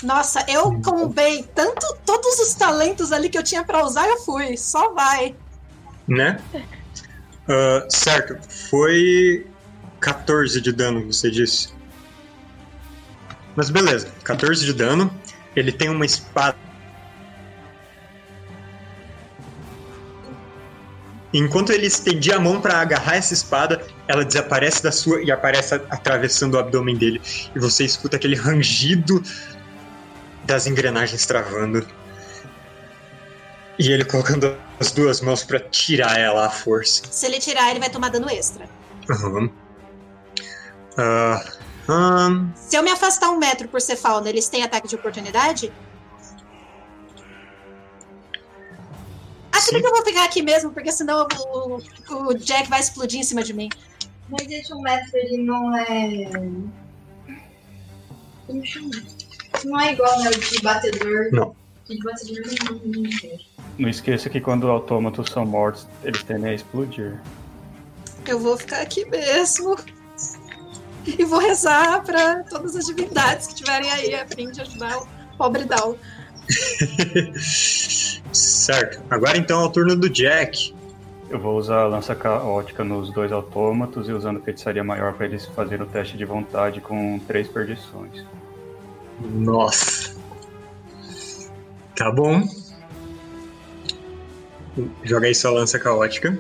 [0.04, 4.58] Nossa, eu combei tanto todos os talentos ali que eu tinha pra usar, eu fui.
[4.58, 5.36] Só vai.
[6.08, 6.40] Né?
[7.48, 8.38] Ah, certo,
[8.70, 9.46] foi
[10.00, 11.74] 14 de dano, você disse.
[13.56, 15.12] Mas beleza, 14 de dano.
[15.56, 16.58] Ele tem uma espada.
[21.34, 25.76] Enquanto ele estendia a mão para agarrar essa espada, ela desaparece da sua e aparece
[25.76, 27.22] atravessando o abdômen dele.
[27.56, 29.24] E você escuta aquele rangido
[30.44, 31.88] das engrenagens travando.
[33.80, 37.04] E ele colocando as duas mãos pra tirar ela à força.
[37.10, 38.68] Se ele tirar, ele vai tomar dano extra.
[39.10, 39.50] Aham.
[40.98, 41.44] Ah,
[41.88, 45.72] ahn, Se eu me afastar um metro por ser fauna, eles têm ataque de oportunidade?
[49.62, 53.24] Acho que eu vou ficar aqui mesmo, porque senão o, o Jack vai explodir em
[53.24, 53.70] cima de mim.
[54.28, 56.30] Mas esse um metro ele não é.
[58.48, 58.90] Como chama?
[59.64, 61.30] Não é igual né, o de batedor.
[61.32, 61.56] Não.
[61.88, 62.42] O de batedor
[63.78, 67.20] não, esqueça que quando autômatos são mortos, eles tendem a explodir.
[68.28, 69.78] Eu vou ficar aqui mesmo.
[71.06, 75.08] E vou rezar pra todas as divindades que estiverem aí a fim de ajudar o
[75.38, 75.98] pobre Dal.
[78.34, 79.02] certo.
[79.10, 80.74] Agora então é o turno do Jack.
[81.30, 85.46] Eu vou usar a lança caótica nos dois autômatos e usando feitiçaria maior para eles
[85.46, 88.26] fazerem o teste de vontade com três perdições.
[89.20, 90.14] Nossa.
[91.96, 92.44] Tá bom.
[95.04, 96.38] Joga aí sua lança caótica.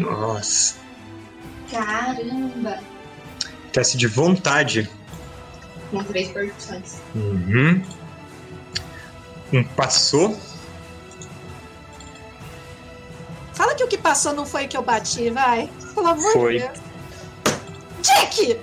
[0.00, 0.76] Nossa.
[1.70, 2.78] Caramba!
[3.72, 4.90] Teste de vontade.
[5.90, 7.00] Com três percussões.
[7.14, 7.82] Uhum.
[9.52, 10.38] Um passou.
[13.54, 15.68] Fala que o que passou não foi o que eu bati, vai.
[15.94, 16.58] Pelo amor Foi.
[16.58, 16.78] de Deus.
[18.00, 18.58] Jack!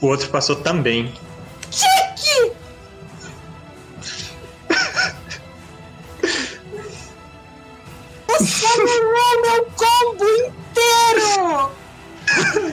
[0.00, 1.12] O outro passou também.
[1.70, 2.52] Jack!
[8.28, 11.70] Você anulou meu combo inteiro!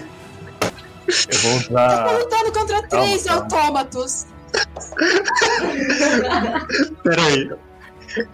[1.07, 2.11] Eu vou Eu tô usar.
[2.19, 3.41] lutando contra três calma.
[3.43, 4.25] autômatos.
[7.03, 7.49] Pera aí.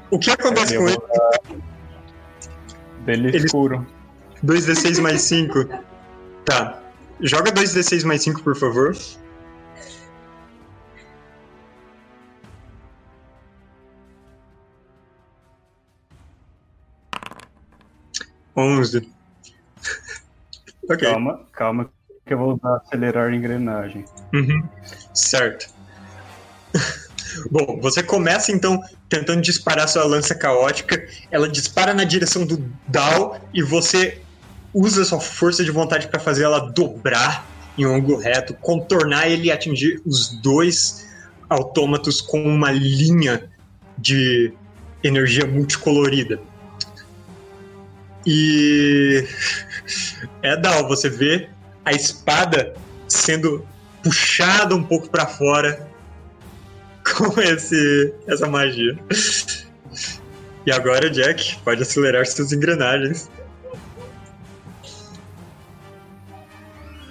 [0.10, 0.98] O que acontece com ele?
[0.98, 1.40] usar
[3.06, 3.86] Dele Ele- escuro.
[4.44, 5.66] 2d6 mais 5.
[6.46, 6.80] Tá.
[7.22, 8.96] Joga 2d6 mais 5, por favor.
[18.56, 19.08] Onze.
[20.90, 21.10] Ok.
[21.10, 21.90] Calma, calma,
[22.26, 24.06] que eu vou usar acelerar a engrenagem.
[24.34, 24.64] Uhum.
[25.14, 25.68] Certo.
[27.50, 31.04] Bom, você começa então tentando disparar sua lança caótica.
[31.32, 34.22] Ela dispara na direção do Dal e você
[34.74, 39.48] usa sua força de vontade para fazer ela dobrar em um ângulo reto, contornar ele
[39.48, 41.08] e atingir os dois
[41.50, 43.50] autômatos com uma linha
[43.98, 44.54] de
[45.04, 46.40] energia multicolorida.
[48.26, 49.28] E
[50.42, 51.50] é Dal, você vê
[51.86, 52.74] a espada
[53.08, 53.66] sendo
[54.04, 55.88] puxada um pouco para fora
[57.16, 58.98] com esse essa magia.
[60.66, 63.30] E agora, Jack, pode acelerar suas engrenagens.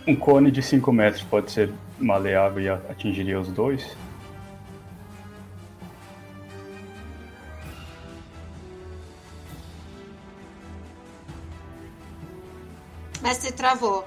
[0.07, 3.97] Um cone de 5 metros pode ser maleável e atingiria os dois?
[13.23, 14.07] Mestre travou.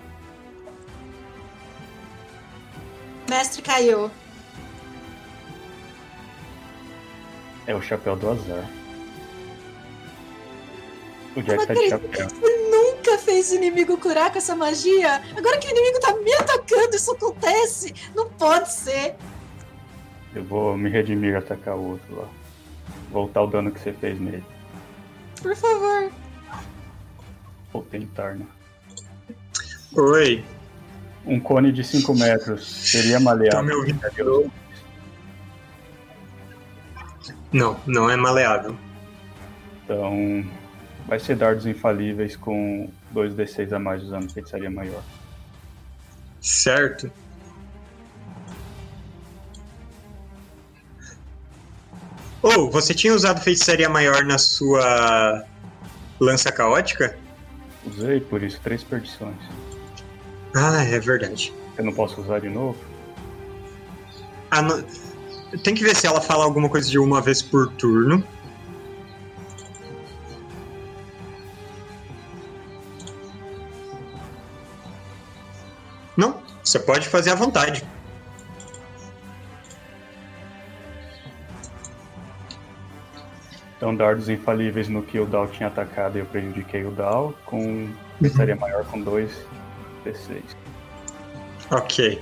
[3.29, 4.11] Mestre caiu.
[7.65, 8.69] É o chapéu do azar.
[11.35, 12.29] O Jack tá de chapéu.
[12.29, 15.21] Você nunca fez o inimigo curar com essa magia?
[15.35, 17.93] Agora que o inimigo tá me atacando, isso acontece!
[18.13, 19.15] Não pode ser!
[20.35, 22.27] Eu vou me redimir e atacar o outro lá.
[23.11, 24.43] Voltar o dano que você fez nele.
[25.41, 26.11] Por favor.
[27.71, 28.45] Vou tentar, né?
[29.97, 30.43] Oi,
[31.25, 33.59] Um cone de 5 metros seria maleável.
[33.59, 34.51] Tá me ouvindo?
[37.51, 38.75] Não, não é maleável.
[39.83, 40.45] Então,
[41.07, 45.01] vai ser dardos infalíveis com 2d6 a mais usando feitiçaria maior.
[46.41, 47.09] Certo.
[52.41, 55.45] Ou, você tinha usado feitiçaria maior na sua
[56.19, 57.17] lança caótica?
[57.85, 59.37] Usei, por isso, três perdições.
[60.55, 61.53] Ah, é verdade.
[61.77, 62.77] Eu não posso usar de novo?
[64.49, 64.83] Ah, não-
[65.63, 68.23] Tem que ver se ela fala alguma coisa de uma vez por turno.
[76.17, 77.83] Não, você pode fazer à vontade.
[83.77, 87.89] Então, dardos infalíveis no que o Dal tinha atacado e eu prejudiquei o Dal, com
[88.19, 89.01] feitiçaria maior com
[90.05, 90.43] 2d6.
[91.71, 92.21] Ok.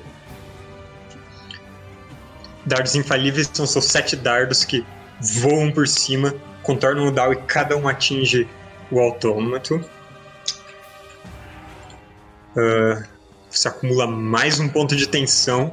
[2.65, 4.85] Dardos infalíveis são seus sete dardos que
[5.19, 8.47] voam por cima, contornam o Dal e cada um atinge
[8.89, 9.83] o autômato.
[12.55, 13.03] Ah,
[13.49, 15.71] você acumula mais um ponto de tensão.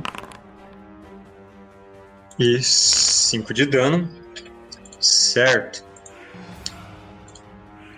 [2.38, 4.08] E 5 de dano.
[4.98, 5.84] Certo.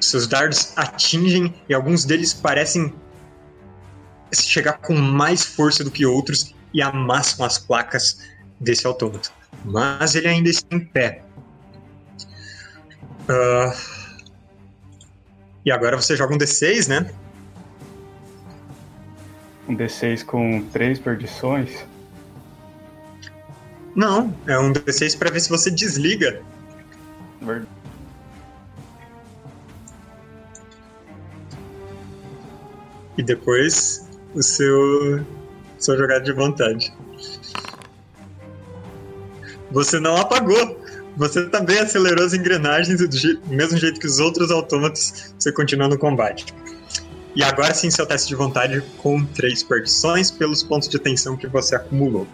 [0.00, 2.92] Seus dardos atingem e alguns deles parecem
[4.34, 8.20] chegar com mais força do que outros e amassam as placas
[8.58, 9.32] desse autômato.
[9.64, 11.22] Mas ele ainda está em pé.
[13.28, 13.74] Ah,
[15.64, 17.12] e agora você joga um D6, né?
[19.68, 21.86] Um D6 com três perdições.
[23.94, 26.42] Não, é um D6 para ver se você desliga.
[27.40, 27.66] Ver-
[33.16, 34.01] E depois
[34.34, 35.24] o seu
[35.78, 36.92] sua jogada de vontade.
[39.70, 40.80] Você não apagou.
[41.16, 45.88] Você também acelerou as engrenagens do do mesmo jeito que os outros autômatos, você continua
[45.88, 46.46] no combate.
[47.34, 51.46] E agora sim seu teste de vontade com três perdições pelos pontos de tensão que
[51.46, 52.26] você acumulou.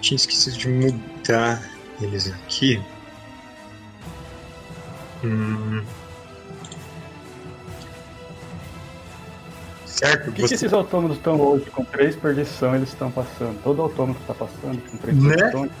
[0.00, 1.62] Tinha esquecido de mudar
[2.00, 2.82] eles aqui.
[5.24, 5.82] Hum.
[9.84, 10.30] Certo?
[10.30, 13.60] O que, que esses autômatos estão hoje com três perdição eles estão passando?
[13.62, 15.36] Todo autômato está passando com três Né?
[15.36, 15.72] perdições.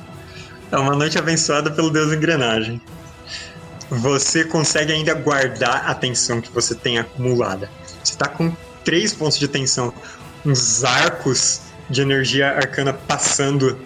[0.70, 2.80] É uma noite abençoada pelo Deus Engrenagem.
[3.88, 7.70] Você consegue ainda guardar a tensão que você tem acumulada.
[8.02, 9.94] Você está com três pontos de tensão,
[10.44, 13.78] uns arcos de energia arcana passando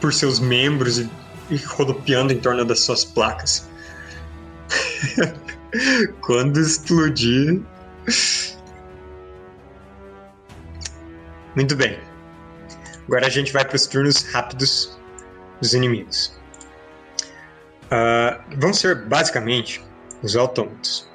[0.00, 1.10] por seus membros e,
[1.50, 3.68] e rodopiando em torno das suas placas.
[6.20, 7.60] Quando explodir.
[11.54, 11.98] Muito bem.
[13.06, 14.98] Agora a gente vai para os turnos rápidos
[15.60, 16.34] dos inimigos.
[17.90, 19.84] Ah, vão ser basicamente
[20.22, 21.11] os autômatos.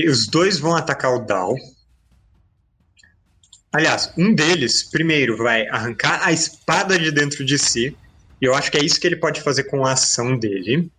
[0.00, 1.54] E os dois vão atacar o Dal.
[3.70, 7.94] Aliás, um deles primeiro vai arrancar a espada de dentro de si.
[8.40, 10.90] E eu acho que é isso que ele pode fazer com a ação dele.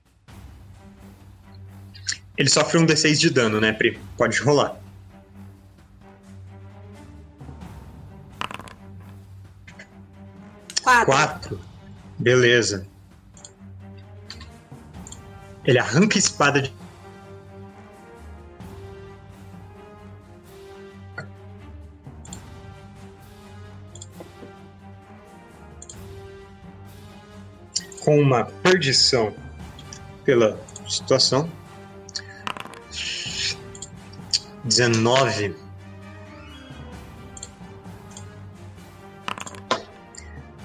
[2.37, 3.99] Ele sofre um D6 de dano, né, Pri?
[4.15, 4.79] Pode rolar.
[10.83, 11.05] Quatro.
[11.07, 11.61] Quatro.
[12.19, 12.85] Beleza.
[15.65, 16.80] Ele arranca a espada de.
[28.11, 29.33] Com uma perdição
[30.25, 31.49] pela situação.
[34.65, 35.55] 19.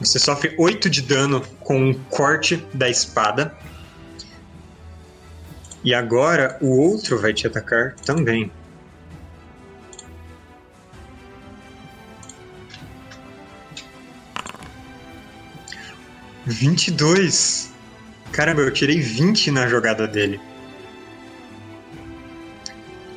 [0.01, 3.57] Você sofre 8 de dano com um corte da espada.
[5.85, 8.51] E agora o outro vai te atacar também.
[16.59, 17.71] Vinte e dois.
[18.33, 20.41] Caramba, eu tirei 20 na jogada dele.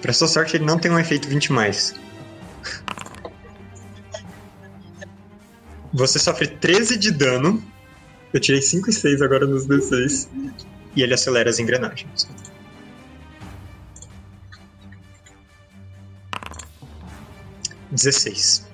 [0.02, 1.96] Pra sua sorte, ele não tem um efeito 20 mais.
[5.94, 7.64] Você sofre 13 de dano.
[8.34, 10.28] Eu tirei 5 e 6 agora nos D6.
[10.98, 12.28] E ele acelera as engrenagens.
[17.90, 18.69] Dezesseis.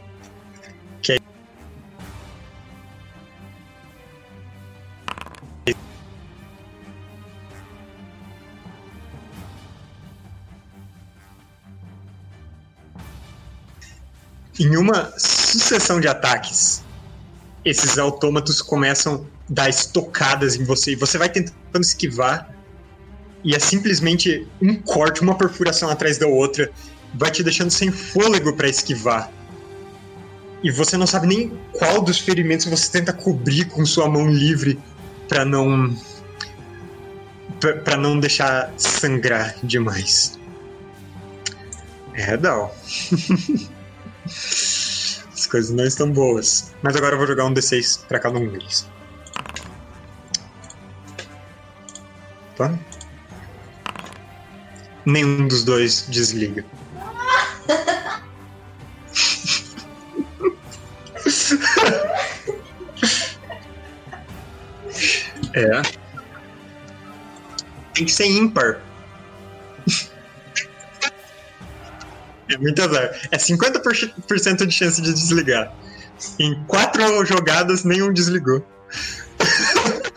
[14.66, 16.84] Em uma sucessão de ataques,
[17.64, 22.50] esses autômatos começam a dar estocadas em você e você vai tentando esquivar
[23.44, 26.72] e é simplesmente um corte, uma perfuração atrás da outra,
[27.14, 29.32] vai te deixando sem fôlego para esquivar.
[30.64, 34.80] E você não sabe nem qual dos ferimentos você tenta cobrir com sua mão livre
[35.30, 35.96] para não
[37.84, 40.40] para não deixar sangrar demais.
[42.16, 42.76] É, Dal.
[44.26, 46.74] As coisas não estão boas.
[46.82, 48.88] Mas agora eu vou jogar um D6 pra cada um deles.
[52.56, 52.74] Tá?
[55.06, 56.66] Nenhum dos dois desliga.
[65.54, 65.82] é.
[67.94, 68.82] Tem que ser ímpar.
[72.50, 73.12] É muito azar.
[73.32, 75.74] É 50% de chance de desligar.
[76.40, 78.66] Em quatro jogadas, nenhum desligou.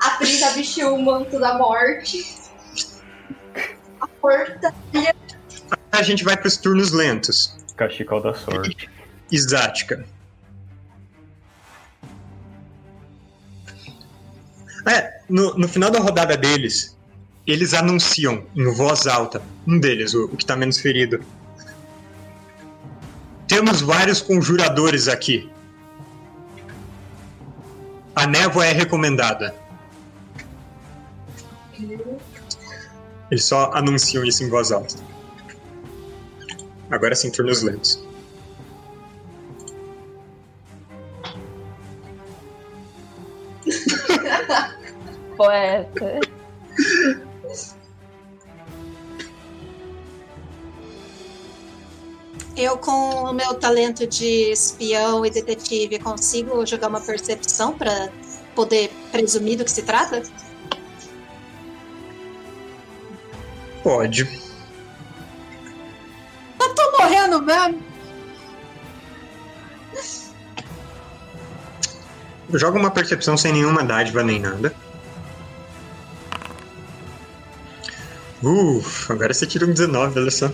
[0.00, 2.24] A Prisa vestiu o manto da morte.
[4.00, 4.72] A porta.
[5.90, 7.56] A gente vai pros turnos lentos.
[7.76, 8.88] Cachecol da sorte.
[9.30, 10.06] Exática.
[14.86, 16.96] É, no, no final da rodada deles,
[17.48, 21.24] eles anunciam em voz alta, um deles, o, o que tá menos ferido.
[23.46, 25.50] Temos vários conjuradores aqui.
[28.14, 29.54] A névoa é recomendada.
[33.30, 34.96] Eles só anunciam isso em voz alta.
[36.90, 38.04] Agora sim, turnos lentos.
[45.36, 46.20] Poeta.
[52.68, 58.10] Eu, com o meu talento de espião e detetive, consigo jogar uma percepção pra
[58.54, 60.22] poder presumir do que se trata?
[63.82, 64.28] Pode.
[66.60, 67.82] Eu tô morrendo mesmo.
[72.52, 74.74] Joga uma percepção sem nenhuma dádiva nem nada.
[78.42, 80.50] Uff, agora você tira um 19, olha só.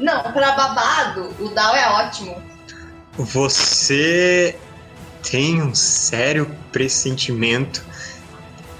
[0.00, 2.42] Não, pra babado, o Dal é ótimo.
[3.12, 4.58] Você
[5.22, 7.84] tem um sério pressentimento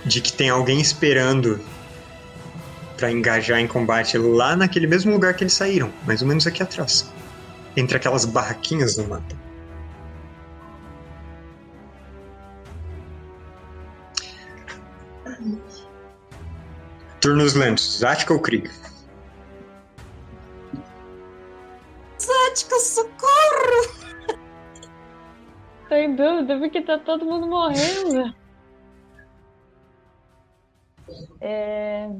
[0.05, 1.61] de que tem alguém esperando
[2.97, 6.62] pra engajar em combate lá naquele mesmo lugar que eles saíram, mais ou menos aqui
[6.62, 7.11] atrás.
[7.77, 9.37] Entre aquelas barraquinhas do mapa.
[17.21, 18.71] Turnos lentos, Zatka ou Krieg?
[22.51, 24.37] Zática, socorro!
[25.89, 28.35] Tô em dúvida porque tá todo mundo morrendo.
[31.41, 32.11] É...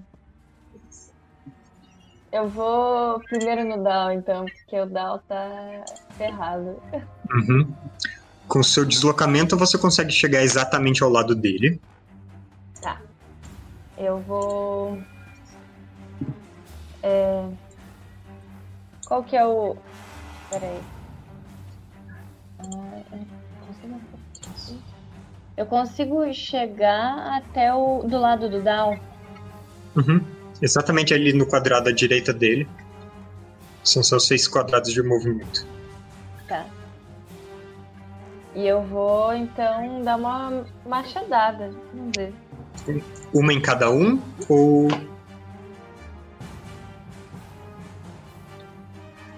[2.33, 5.85] Eu vou primeiro no Dal, então, porque o Dal tá
[6.17, 6.81] ferrado.
[7.33, 7.75] Uhum.
[8.47, 11.81] Com seu deslocamento, você consegue chegar exatamente ao lado dele.
[13.99, 14.99] Eu vou.
[17.03, 17.47] É...
[19.07, 19.77] Qual que é o.
[20.51, 20.81] Peraí.
[22.63, 22.77] Eu
[23.67, 24.81] consigo-
[25.57, 28.99] Eu consigo chegar até o do lado do Down.
[29.97, 30.25] Uhum.
[30.63, 32.69] Exatamente ali no quadrado à direita dele.
[33.83, 35.67] São só seis quadrados de movimento.
[36.49, 36.67] Tá.
[38.55, 41.71] E eu vou então dar uma machadada.
[41.95, 42.35] Vamos ver.
[43.33, 44.21] Uma em cada um?
[44.49, 44.89] Ou.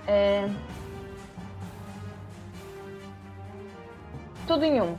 [0.07, 0.49] É...
[4.47, 4.97] Tudo em um.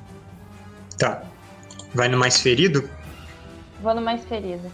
[0.98, 1.24] Tá.
[1.94, 2.90] Vai no mais ferido?
[3.82, 4.72] Vou no mais ferido.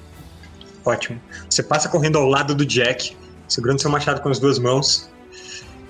[0.86, 1.20] Ótimo.
[1.50, 3.18] Você passa correndo ao lado do Jack,
[3.48, 5.10] segurando seu machado com as duas mãos.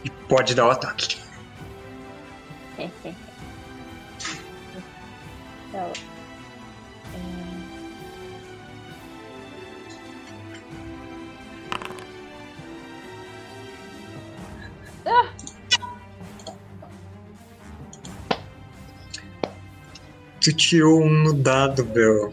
[0.04, 1.18] E pode dar o ataque.
[2.78, 3.14] Então,
[20.42, 22.32] Tu tirou um no dado, Bel.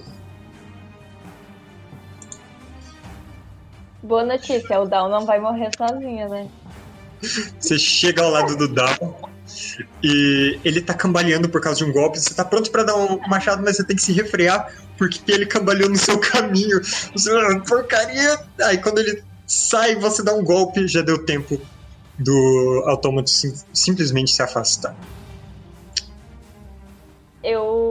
[4.03, 6.49] Boa notícia, o Down não vai morrer sozinho, né?
[7.59, 9.15] Você chega ao lado do Down
[10.03, 12.21] e ele tá cambaleando por causa de um golpe.
[12.21, 15.47] Você tá pronto pra dar um machado, mas você tem que se refrear porque ele
[15.47, 16.81] cambaleou no seu caminho.
[17.13, 18.39] Você, "Ah, porcaria!
[18.63, 21.61] Aí quando ele sai, você dá um golpe, já deu tempo
[22.19, 24.95] do autômato sim- simplesmente se afastar.
[27.43, 27.86] Eu.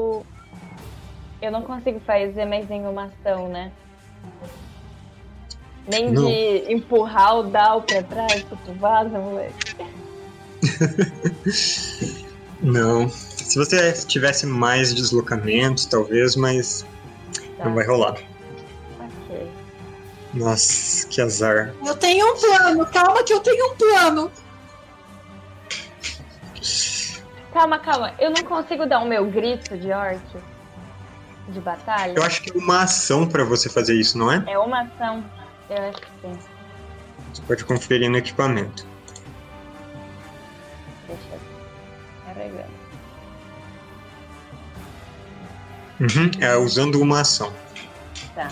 [1.46, 3.72] Eu não consigo fazer mais nenhuma ação, né?
[5.88, 6.26] Nem Não.
[6.26, 9.76] de empurrar o Down pra trás, tipo, vaza, moleque.
[12.60, 13.08] Não.
[13.10, 16.84] Se você tivesse mais deslocamento, talvez, mas
[17.60, 17.66] Tá.
[17.66, 18.18] não vai rolar.
[19.00, 19.48] Ok.
[20.34, 21.76] Nossa, que azar.
[21.86, 24.32] Eu tenho um plano, calma que eu tenho um plano.
[27.54, 28.16] Calma, calma.
[28.18, 30.20] Eu não consigo dar o meu grito de orc
[31.50, 32.14] de batalha?
[32.16, 34.44] Eu acho que é uma ação pra você fazer isso, não é?
[34.48, 35.24] É uma ação.
[35.70, 36.40] Eu acho que sim.
[37.34, 38.86] Você pode conferir no equipamento.
[41.08, 41.40] Deixa eu
[42.26, 42.86] carregando.
[46.00, 47.54] Uhum, é usando uma ação.
[48.34, 48.50] Tá.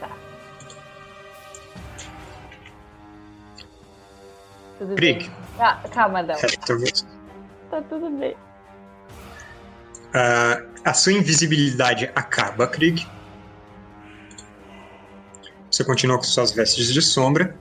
[0.00, 0.10] Tá.
[4.78, 5.28] Tudo Krieg.
[5.28, 5.36] bem.
[5.58, 6.36] Ah, calma, Adão.
[7.70, 8.36] Tá tudo bem.
[10.14, 13.04] Ah, a sua invisibilidade acaba, Krieg.
[15.68, 17.56] Você continua com suas vestes de sombra.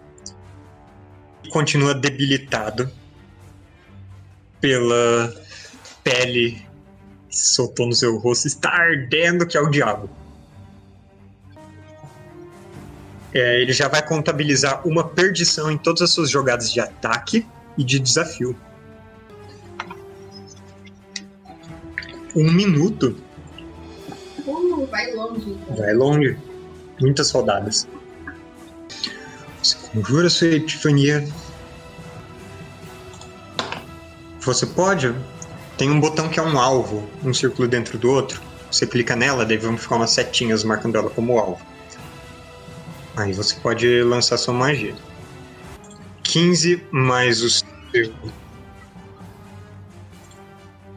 [1.43, 2.89] E continua debilitado
[4.61, 5.33] pela
[6.03, 6.65] pele
[7.27, 8.45] que soltou no seu rosto.
[8.47, 10.09] Está ardendo que é o diabo.
[13.33, 17.83] É, ele já vai contabilizar uma perdição em todas as suas jogadas de ataque e
[17.83, 18.55] de desafio.
[22.35, 23.15] Um minuto
[24.45, 25.57] Uh, vai longe.
[25.69, 26.37] Vai longe.
[26.99, 27.87] Muitas rodadas.
[29.61, 31.25] Você conjura sua epifania.
[34.41, 35.15] Você pode.
[35.77, 38.41] Tem um botão que é um alvo, um círculo dentro do outro.
[38.69, 41.61] Você clica nela, daí vão ficar umas setinhas marcando ela como alvo.
[43.15, 44.95] Aí você pode lançar sua magia.
[46.23, 48.13] 15 mais o seu.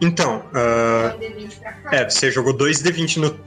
[0.00, 1.96] Então, Vai D20 pra cá.
[1.96, 3.40] é, você jogou 2 D20 no.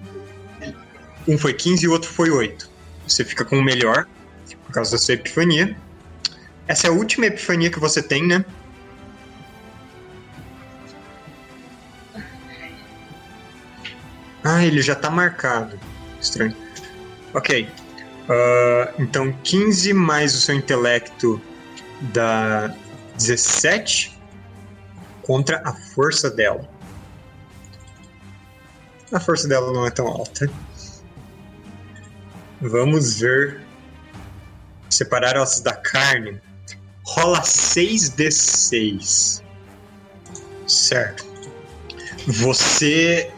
[1.28, 2.70] Um foi 15 e o outro foi 8.
[3.08, 4.08] Você fica com o melhor,
[4.66, 5.76] por causa da sua epifania.
[6.68, 8.44] Essa é a última epifania que você tem, né?
[14.44, 15.80] Ah, ele já tá marcado.
[16.20, 16.56] Estranho.
[17.34, 17.68] Ok.
[18.30, 21.42] Ah, então, 15 mais o seu intelecto
[22.14, 22.74] dá
[23.18, 24.19] 17
[25.30, 26.68] contra a força dela.
[29.12, 30.50] A força dela não é tão alta.
[32.60, 33.62] Vamos ver.
[34.90, 36.42] Separar ossos da carne.
[37.04, 39.44] Rola 6d6.
[40.66, 41.24] Certo.
[42.26, 43.32] Você,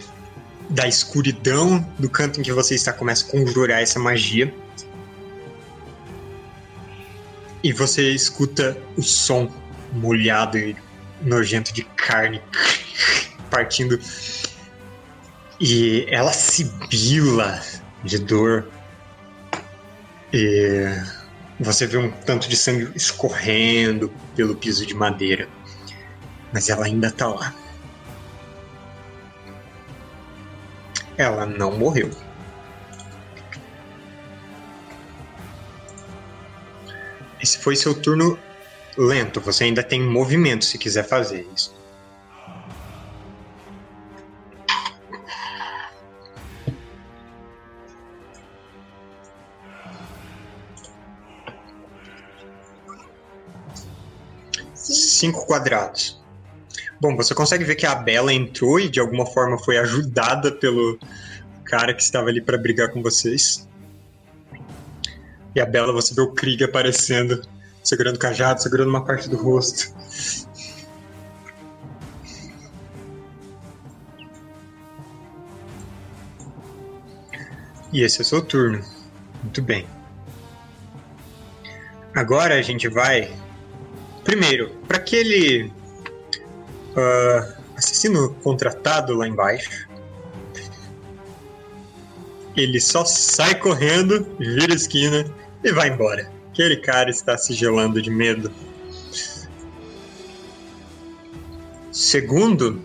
[0.69, 4.55] da escuridão do canto em que você está, começa a conjurar essa magia.
[7.61, 9.51] E você escuta o som
[9.91, 10.73] molhado e
[11.21, 12.41] nojento de carne
[13.49, 13.99] partindo.
[15.59, 17.61] E ela sibila
[18.03, 18.67] de dor.
[20.33, 20.85] E
[21.59, 25.47] você vê um tanto de sangue escorrendo pelo piso de madeira.
[26.51, 27.53] Mas ela ainda tá lá.
[31.17, 32.09] Ela não morreu.
[37.41, 38.37] Esse foi seu turno
[38.97, 39.39] lento.
[39.41, 41.73] Você ainda tem movimento se quiser fazer isso.
[54.73, 56.19] Cinco quadrados.
[56.99, 60.99] Bom, você consegue ver que a Bela entrou e de alguma forma foi ajudada pelo
[61.63, 63.67] cara que estava ali para brigar com vocês.
[65.55, 67.41] E a Bela, você vê o Krieg aparecendo,
[67.83, 69.93] segurando o cajado, segurando uma parte do rosto.
[77.93, 78.83] E esse é o seu turno.
[79.43, 79.85] Muito bem.
[82.15, 83.31] Agora a gente vai.
[84.23, 85.71] Primeiro, para aquele
[86.95, 89.89] ah, assassino contratado lá embaixo.
[92.55, 95.25] Ele só sai correndo, vira a esquina
[95.63, 96.29] e vai embora.
[96.51, 98.51] Aquele cara está se gelando de medo.
[101.91, 102.81] Segundo,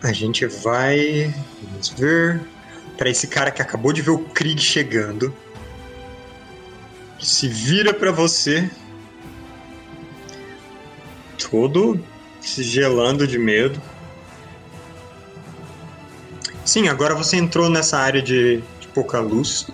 [0.00, 1.34] a gente vai.
[1.62, 2.40] Vamos ver.
[2.96, 5.34] Para esse cara que acabou de ver o Krieg chegando.
[7.18, 8.70] Se vira para você.
[11.50, 12.00] Todo
[12.40, 13.82] se gelando de medo.
[16.64, 18.64] Sim, agora você entrou nessa área de, de
[18.94, 19.66] pouca luz.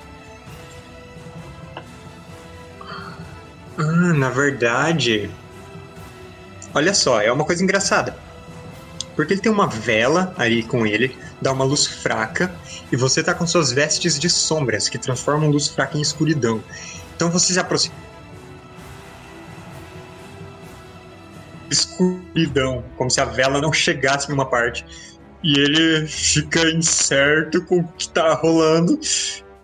[3.78, 5.30] Ah, na verdade.
[6.74, 8.16] Olha só, é uma coisa engraçada.
[9.16, 12.54] Porque ele tem uma vela ali com ele, dá uma luz fraca,
[12.90, 16.62] e você tá com suas vestes de sombras, que transformam luz fraca em escuridão.
[17.16, 17.94] Então você se aproxima.
[21.70, 24.86] Escuridão, como se a vela não chegasse em uma parte.
[25.43, 28.99] E ele fica incerto com o que tá rolando.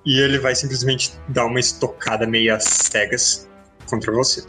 [0.05, 3.49] E ele vai simplesmente dar uma estocada meio às cegas
[3.89, 4.45] contra você.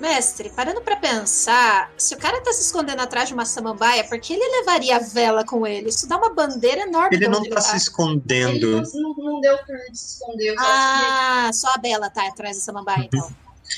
[0.00, 4.20] Mestre, parando pra pensar, se o cara tá se escondendo atrás de uma samambaia, por
[4.20, 5.88] que ele levaria a vela com ele?
[5.88, 7.70] Isso dá uma bandeira enorme Ele não tá se tá.
[7.70, 8.82] Ele escondendo.
[8.94, 10.54] não, não, não deu pra ele se esconder.
[10.56, 13.28] Ah, só a Bela tá atrás da samambaia, então.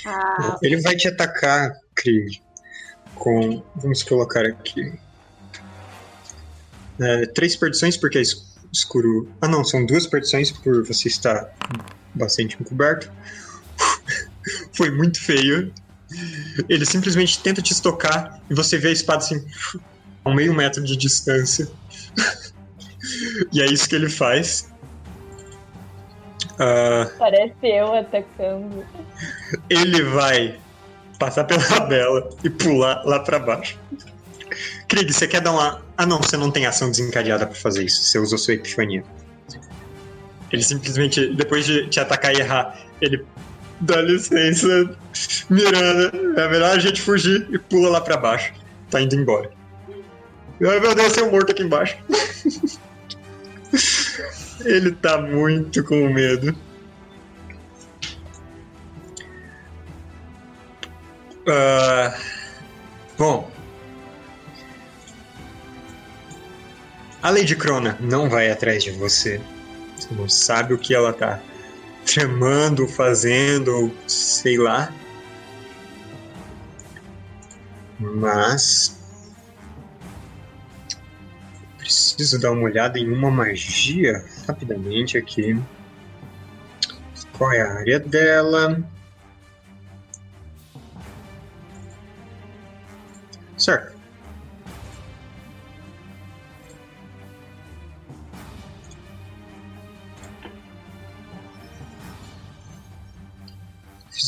[0.06, 2.42] Ah, Ele vai te atacar, Krieg.
[3.14, 3.62] Com.
[3.76, 4.92] Vamos colocar aqui.
[7.00, 9.28] É, três perdições, porque é es- escuro.
[9.40, 11.48] Ah, não, são duas perdições por você estar
[12.14, 13.10] bastante encoberto.
[14.72, 15.72] Foi muito feio.
[16.68, 19.44] Ele simplesmente tenta te estocar e você vê a espada assim,
[20.24, 21.68] a um meio metro de distância.
[23.52, 24.68] e é isso que ele faz.
[26.58, 28.84] Ah, Parece eu atacando.
[29.70, 30.60] ele vai
[31.18, 33.78] passar pela Bela e pular lá pra baixo.
[34.90, 35.80] Krieg, você quer dar uma.
[35.96, 38.02] Ah, não, você não tem ação desencadeada pra fazer isso.
[38.02, 39.04] Você usou sua epifania.
[40.50, 43.24] Ele simplesmente, depois de te atacar e errar, ele.
[43.80, 44.98] Dá licença,
[45.48, 46.10] Miranda.
[46.36, 48.52] É melhor a gente fugir e pula lá pra baixo.
[48.90, 49.52] Tá indo embora.
[50.60, 51.96] Ai meu Deus, um morto aqui embaixo.
[54.66, 56.54] ele tá muito com medo.
[61.48, 62.18] Ah,
[63.16, 63.59] bom.
[67.22, 69.40] A Lady Crona não vai atrás de você.
[69.96, 71.40] Você não sabe o que ela tá
[72.06, 74.90] tramando, fazendo, sei lá.
[77.98, 78.98] Mas.
[81.76, 85.60] Preciso dar uma olhada em uma magia rapidamente aqui.
[87.36, 88.82] Qual é a área dela?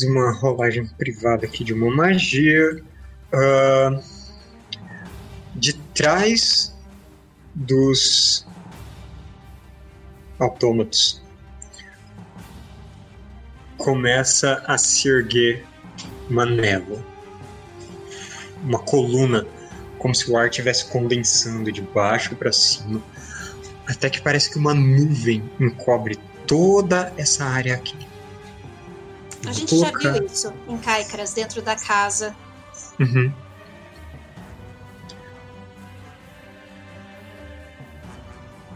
[0.03, 2.83] Fiz uma rolagem privada aqui de uma magia.
[3.31, 4.01] Ah,
[5.55, 6.75] de trás
[7.55, 8.45] dos
[10.37, 11.21] autômatos
[13.77, 15.65] começa a se erguer
[16.29, 17.01] uma névoa
[18.61, 19.45] uma coluna,
[19.99, 23.01] como se o ar estivesse condensando de baixo para cima,
[23.87, 28.12] até que parece que uma nuvem encobre toda essa área aqui.
[29.45, 32.35] A gente já viu isso em Caicras, dentro da casa.
[32.99, 33.33] Uhum.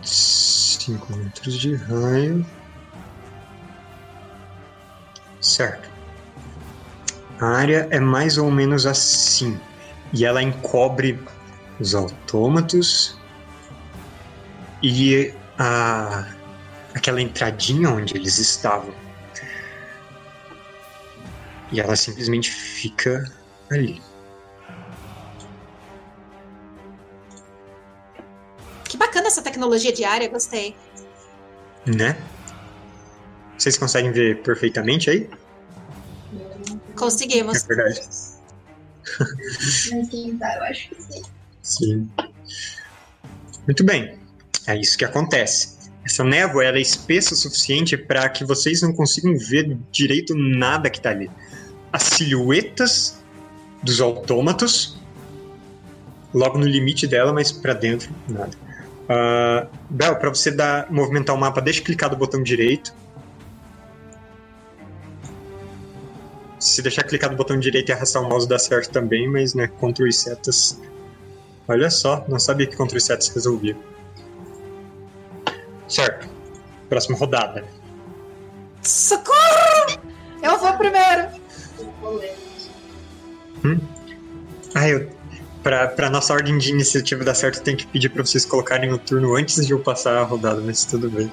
[0.01, 2.45] Cinco metros de raio.
[5.41, 5.89] Certo.
[7.39, 9.59] A área é mais ou menos assim.
[10.13, 11.20] E ela encobre
[11.80, 13.18] os autômatos
[14.82, 16.26] e a,
[16.93, 18.93] aquela entradinha onde eles estavam.
[21.72, 23.32] E ela simplesmente fica
[23.70, 24.01] ali.
[28.86, 30.76] Que bacana essa tecnologia de área, gostei.
[31.86, 32.18] Né?
[33.57, 35.30] Vocês conseguem ver perfeitamente aí?
[36.95, 37.63] Conseguimos.
[37.63, 38.01] É verdade.
[40.39, 41.22] Tá, eu acho que sim.
[41.61, 42.09] Sim.
[43.65, 44.20] Muito bem.
[44.65, 45.78] É isso que acontece.
[46.05, 50.89] Essa névoa ela é espessa o suficiente para que vocês não consigam ver direito nada
[50.89, 51.30] que tá ali.
[51.97, 53.17] As silhuetas
[53.82, 54.99] dos autômatos,
[56.32, 58.55] logo no limite dela, mas para dentro, nada.
[59.09, 62.93] Uh, Bel, para você dar, movimentar o mapa, deixa clicar do botão direito.
[66.59, 69.67] Se deixar clicar do botão direito e arrastar o mouse dá certo também, mas né,
[69.67, 70.79] Ctrl e setas.
[71.67, 73.75] Olha só, não sabia que Ctrl e setas resolvia.
[75.87, 76.29] Certo.
[76.89, 77.65] Próxima rodada.
[78.83, 79.99] Socorro!
[80.43, 81.46] Eu vou primeiro.
[84.75, 85.09] Ah, eu.
[85.63, 88.97] Pra, pra nossa ordem de iniciativa dar certo, tem que pedir pra vocês colocarem o
[88.97, 91.29] turno antes de eu passar a rodada, mas tudo bem.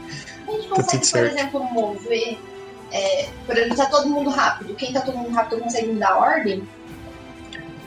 [0.48, 1.32] A gente Tá consegue, tudo por certo.
[1.38, 2.38] exemplo, mover.
[2.90, 4.74] É, por exemplo, tá todo mundo rápido.
[4.74, 6.66] Quem tá todo mundo rápido consegue me dar ordem?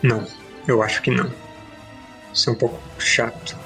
[0.04, 0.26] Não,
[0.68, 1.30] eu acho que não.
[2.34, 3.58] Isso é um pouco chato.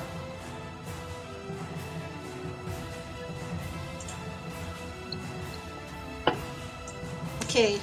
[7.44, 7.80] Ok.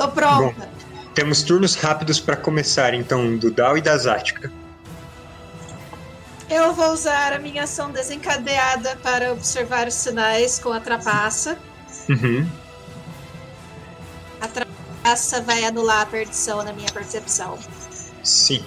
[0.00, 0.54] Tô pronta.
[0.54, 4.50] Bom, temos turnos rápidos para começar, então, do Dal e da Zática.
[6.48, 11.58] Eu vou usar a minha ação desencadeada para observar os sinais com a trapaça.
[12.08, 12.48] Uhum.
[14.40, 17.58] A trapaça vai anular a perdição na minha percepção.
[18.24, 18.64] Sim.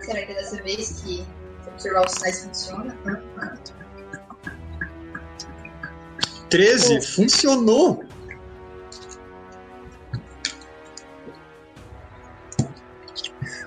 [0.00, 1.26] Será que é dessa vez que
[1.66, 2.96] observar os sinais funciona?
[3.04, 3.79] Uhum.
[6.50, 7.02] 13 oh.
[7.02, 8.04] funcionou.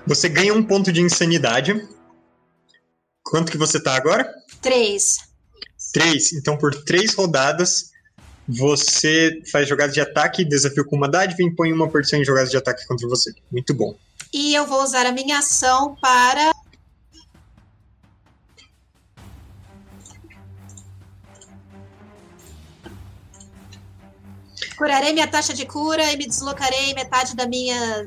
[0.06, 1.88] Você ganha um ponto de insanidade.
[3.22, 4.30] Quanto que você tá agora?
[4.60, 5.16] Três.
[5.92, 6.32] Três.
[6.34, 7.90] Então, por três rodadas,
[8.46, 12.50] você faz jogadas de ataque, desafio com uma dádiva e impõe uma porção em jogadas
[12.50, 13.32] de ataque contra você.
[13.50, 13.96] Muito bom.
[14.32, 16.52] E eu vou usar a minha ação para
[24.76, 28.06] Curarei minha taxa de cura e me deslocarei metade da minha,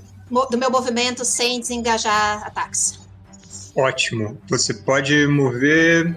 [0.52, 2.99] do meu movimento sem desengajar ataques.
[3.76, 4.41] Ótimo.
[4.49, 6.15] Você pode mover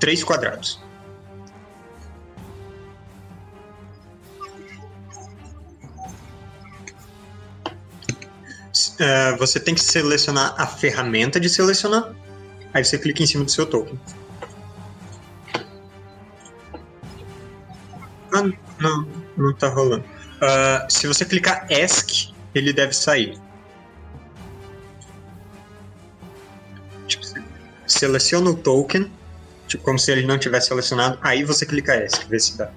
[0.00, 0.80] três quadrados.
[8.98, 12.14] É, você tem que selecionar a ferramenta de selecionar.
[12.72, 13.98] Aí você clica em cima do seu token.
[18.34, 20.04] Ah, não, não tá rolando.
[20.40, 23.38] Ah, se você clicar ESC, ele deve sair.
[27.06, 27.24] Tipo,
[27.86, 29.10] seleciona o token,
[29.68, 32.70] tipo, como se ele não tivesse selecionado, aí você clica ESC, vê se dá.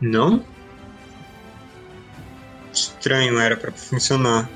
[0.00, 0.44] Não?
[2.72, 4.48] Estranho, era pra funcionar.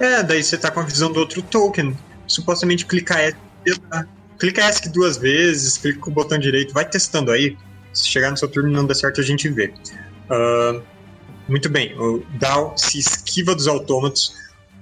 [0.00, 1.96] É, daí você tá com a visão do outro token.
[2.26, 3.80] Supostamente clicar ESC.
[4.38, 7.56] Clica ESC duas vezes, clica com o botão direito, vai testando aí.
[7.92, 9.72] Se chegar no seu turno e não der certo, a gente vê.
[10.28, 10.80] Ah,
[11.48, 14.34] muito bem, o Dal se esquiva dos autômatos,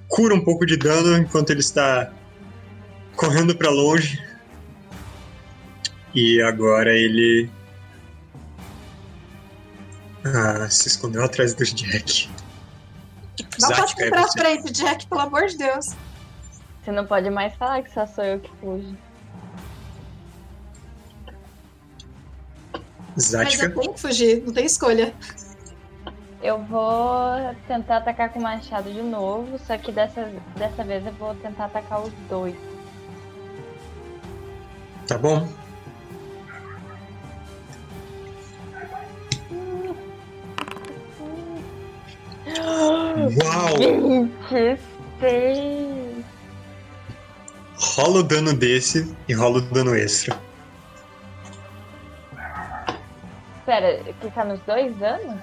[0.07, 2.11] cura um pouco de dano enquanto ele está
[3.15, 4.21] correndo para longe.
[6.13, 7.49] E agora ele.
[10.23, 12.29] Ah, se escondeu atrás do Jack.
[13.59, 14.39] Não Zatka, é pra você.
[14.39, 15.95] frente, Jack, pelo amor de Deus.
[16.83, 18.97] Você não pode mais falar que só sou eu que fujo.
[23.15, 23.65] Mas Zatka.
[23.65, 25.13] eu tenho que fugir, não tem escolha.
[26.41, 31.13] Eu vou tentar atacar com o machado de novo, só que dessa, dessa vez eu
[31.13, 32.55] vou tentar atacar os dois.
[35.07, 35.47] Tá bom.
[43.43, 43.77] Uau!
[44.49, 46.25] 26!
[47.75, 50.39] Rola o dano desse e rola o dano extra.
[53.65, 55.39] Pera, clicar nos dois anos?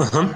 [0.00, 0.34] Aham.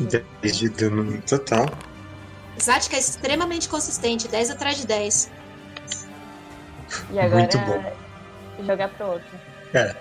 [0.00, 1.66] Dez de dano no total.
[2.60, 5.30] Zatka é extremamente consistente, 10 atrás de 10.
[7.10, 7.99] E agora Muito bom.
[8.64, 9.38] Jogar pro outro.
[9.74, 9.94] É.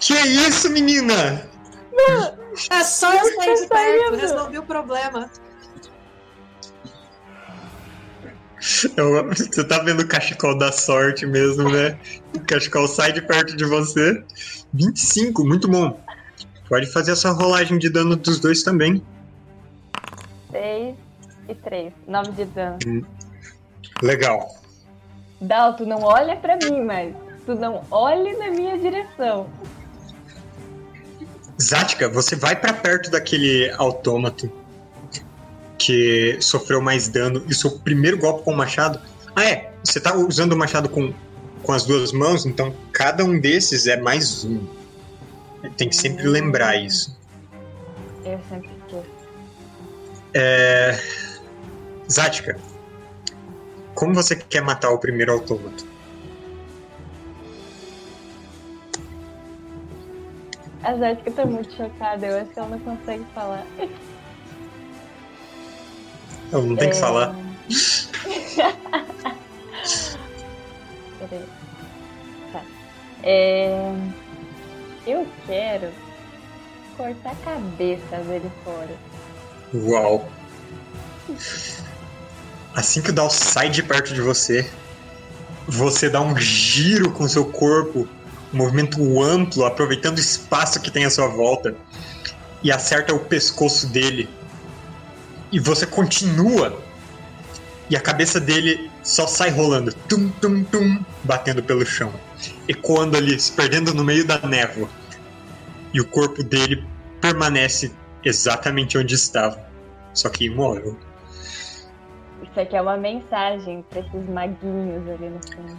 [0.00, 1.46] Que isso, menina?
[2.70, 5.30] É só eu sair de tô perto, resolvi o problema.
[8.96, 11.98] Eu- você tá vendo o cachecol da sorte mesmo, né?
[12.34, 14.22] O cachecol sai de perto de você.
[14.72, 16.00] 25, muito bom.
[16.68, 19.04] Pode fazer essa rolagem de dano dos dois também.
[20.50, 20.96] 6
[21.48, 21.92] e 3.
[22.06, 22.78] 9 de dano.
[24.04, 24.54] Legal.
[25.40, 27.14] Dal, tu não olha pra mim, mas
[27.46, 29.48] tu não olhe na minha direção.
[31.60, 34.52] Zatka, você vai pra perto daquele autômato
[35.78, 39.00] que sofreu mais dano e seu primeiro golpe com o machado.
[39.34, 39.72] Ah, é.
[39.82, 41.14] Você tá usando o machado com,
[41.62, 44.66] com as duas mãos, então cada um desses é mais um.
[45.78, 47.18] Tem que sempre lembrar isso.
[48.22, 49.06] Eu sempre esqueço.
[50.34, 51.00] É...
[52.10, 52.58] Zatka,
[53.94, 55.86] como você quer matar o primeiro autômato?
[60.82, 63.64] A Jéssica tá muito chocada, eu acho que ela não consegue falar.
[66.52, 67.00] Eu não tenho que É.
[67.00, 67.34] falar.
[71.18, 71.44] Peraí.
[72.52, 72.62] Tá.
[73.22, 73.92] É...
[75.06, 75.90] Eu quero
[76.96, 78.94] cortar a cabeça dele fora.
[79.74, 80.28] Uau.
[82.74, 84.68] Assim que o Dal sai de perto de você,
[85.66, 88.08] você dá um giro com seu corpo,
[88.52, 91.74] um movimento amplo, aproveitando o espaço que tem à sua volta,
[92.62, 94.28] e acerta o pescoço dele.
[95.52, 96.82] E você continua,
[97.88, 102.12] e a cabeça dele só sai rolando, tum, tum, tum, batendo pelo chão,
[102.66, 104.88] ecoando ali, se perdendo no meio da névoa.
[105.92, 106.84] E o corpo dele
[107.20, 107.92] permanece
[108.24, 109.58] exatamente onde estava,
[110.12, 110.98] só que imóvel.
[112.54, 115.76] Isso aqui é uma mensagem pra esses maguinhos ali no fundo.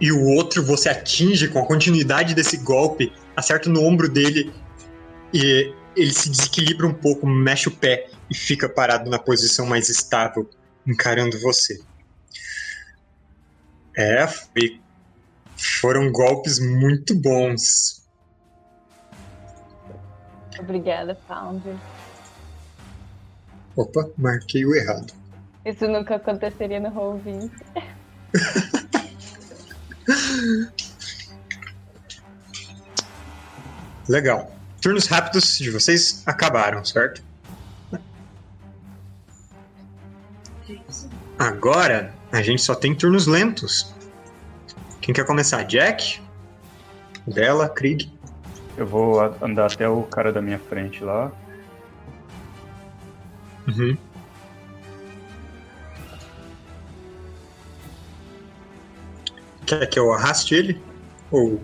[0.00, 4.54] e o outro você atinge com a continuidade desse golpe, acerta no ombro dele
[5.34, 9.90] e ele se desequilibra um pouco, mexe o pé e fica parado na posição mais
[9.90, 10.48] estável,
[10.86, 11.78] encarando você.
[13.94, 14.80] É, foi-
[15.80, 18.02] foram golpes muito bons.
[20.58, 21.76] Obrigada, Foundry.
[23.76, 25.12] Opa, marquei o errado.
[25.66, 27.50] Isso nunca aconteceria no Roll20.
[34.08, 34.54] Legal.
[34.80, 37.20] Turnos rápidos de vocês acabaram, certo?
[41.36, 43.92] Agora a gente só tem turnos lentos.
[45.00, 45.64] Quem quer começar?
[45.64, 46.22] Jack?
[47.26, 47.68] Bela?
[47.68, 48.16] Krieg?
[48.76, 51.32] Eu vou andar até o cara da minha frente lá.
[53.66, 53.98] Uhum.
[59.66, 60.80] Quer que eu arraste ele?
[61.30, 61.60] Ou.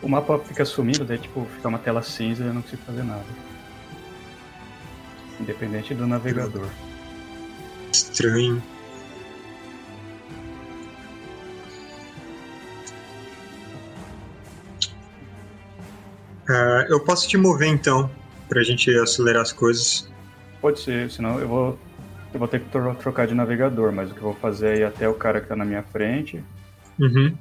[0.00, 3.02] O mapa fica sumido, daí tipo, fica uma tela cinza e eu não consigo fazer
[3.02, 3.24] nada.
[5.38, 6.68] Independente do navegador.
[7.92, 8.62] Estranho.
[16.48, 18.10] Ah, eu posso te mover então,
[18.48, 20.10] pra gente acelerar as coisas.
[20.60, 21.78] Pode ser, senão eu vou.
[22.32, 24.78] Eu vou ter que tro- trocar de navegador, mas o que eu vou fazer é
[24.80, 26.42] ir até o cara que tá na minha frente,
[26.98, 27.34] Uhum.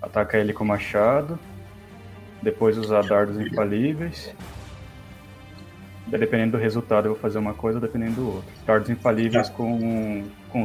[0.00, 1.38] atacar ele com o machado,
[2.42, 4.34] depois usar dardos infalíveis.
[6.06, 8.50] Dependendo do resultado, eu vou fazer uma coisa, dependendo do outro.
[8.66, 9.54] Dardos infalíveis Tá.
[9.54, 10.64] com, com,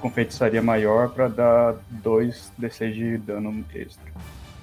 [0.00, 4.10] com feitiçaria maior pra dar 2 d6 de dano extra.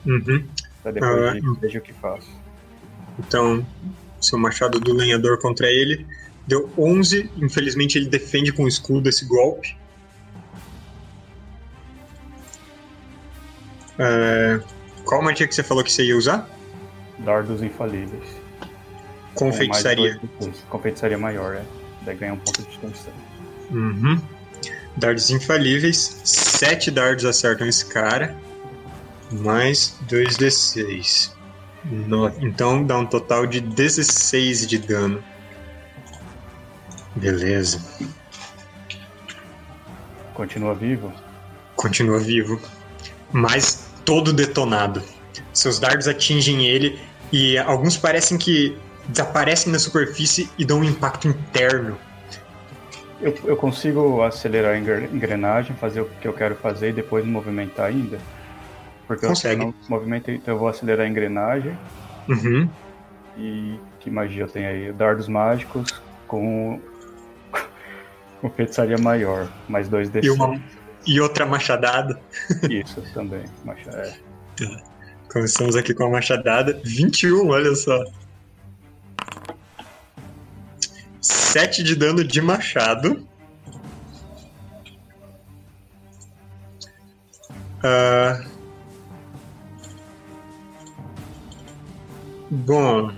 [0.06, 0.44] Uhum.
[0.84, 2.30] Pra depois Ah, de, veja o que faço.
[3.20, 3.66] Então,
[4.20, 6.06] seu machado do lenhador contra ele
[6.48, 7.30] deu 11.
[7.38, 9.76] Infelizmente, ele defende com o escudo esse golpe.
[14.00, 14.60] É,
[15.04, 16.50] Qual magia que você falou que você ia usar?
[17.20, 18.24] Dardos infalíveis.
[19.34, 20.20] Com mais feitiçaria.
[20.40, 20.54] dois D6.
[20.70, 21.64] Com feitiçaria maior, é.
[22.04, 23.14] Daí ganha um ponto de extensão.
[23.72, 24.22] Uhum.
[24.96, 26.22] Dardos infalíveis.
[26.24, 28.36] Sete dardos acertam esse cara.
[29.32, 31.32] Mais 2d6.
[31.84, 35.24] No- Então dá um total de 16 de dano.
[37.18, 37.82] Beleza.
[40.34, 41.12] Continua vivo?
[41.76, 42.60] Continua vivo.
[43.32, 45.02] Mas todo detonado.
[45.54, 47.00] Seus dardos atingem ele
[47.32, 48.78] e alguns parecem que
[49.08, 51.98] desaparecem na superfície e dão um impacto interno.
[53.20, 57.26] Eu, eu consigo acelerar a engre- engrenagem, fazer o que eu quero fazer e depois
[57.26, 58.20] movimentar ainda?
[59.08, 59.60] Porque eu Consegue.
[59.60, 61.78] não movimentei, então eu vou acelerar a engrenagem
[62.28, 62.70] Uhum.
[63.38, 64.92] e que magia eu tenho aí?
[64.92, 66.80] Dardos mágicos com,
[68.42, 70.60] com feitiçaria maior, mais dois d E, uma,
[71.06, 72.20] e outra machadada.
[72.70, 73.44] Isso também.
[73.66, 74.14] Macha- é.
[75.32, 76.80] Começamos aqui com a machadada.
[76.84, 78.04] 21, olha só.
[81.22, 83.28] 7 de dano de machado.
[87.84, 88.44] Ah.
[92.50, 93.12] Bom.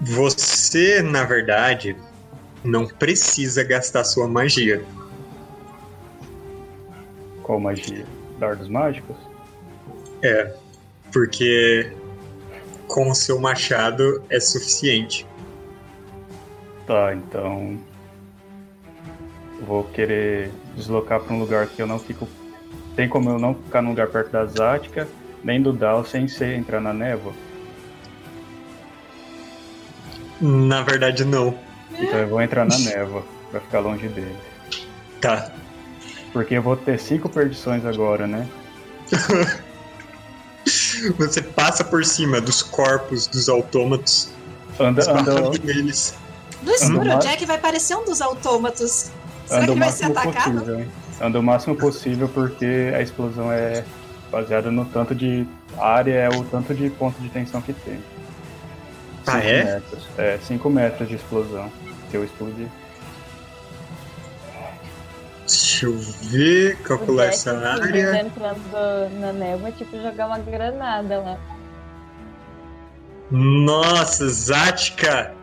[0.00, 1.94] Você, na verdade,
[2.64, 4.82] não precisa gastar sua magia.
[7.42, 8.06] Qual magia?
[8.38, 9.16] Dardos mágicos?
[10.22, 10.54] É,
[11.12, 11.92] porque
[12.86, 15.26] com o seu machado é suficiente.
[16.86, 17.78] Tá, então.
[19.66, 22.26] Vou querer deslocar para um lugar que eu não fico.
[22.96, 25.06] Tem como eu não ficar num lugar perto da Zática,
[25.44, 27.34] nem do Dal sem ser entrar na névoa?
[30.40, 31.54] Na verdade, não.
[31.98, 34.36] Então eu vou entrar na névoa, pra ficar longe dele.
[35.20, 35.50] Tá.
[36.32, 38.46] Porque eu vou ter cinco perdições agora, né?
[41.18, 44.30] Você passa por cima dos corpos dos autômatos,
[44.78, 46.14] Anda, anda, neles.
[46.62, 49.10] No escuro, Ando o Jack vai parecer um dos autômatos.
[49.46, 50.52] Será anda que o ele vai ser máximo atacado?
[50.54, 50.78] possível.
[50.80, 50.88] hein?
[51.20, 53.84] Anda o máximo possível porque a explosão é
[54.30, 55.46] baseada no tanto de
[55.78, 57.98] área, é o tanto de ponto de tensão que tem.
[59.30, 59.64] Ah, Cinco é?
[59.64, 60.08] Metros.
[60.18, 61.72] É, 5 metros de explosão.
[62.10, 62.68] Se eu explodir.
[65.46, 68.20] Deixa eu ver, calcular Jack essa subindo, área.
[68.20, 71.38] entrando na névoa, é tipo jogar uma granada lá.
[73.30, 75.34] Nossa, Zática!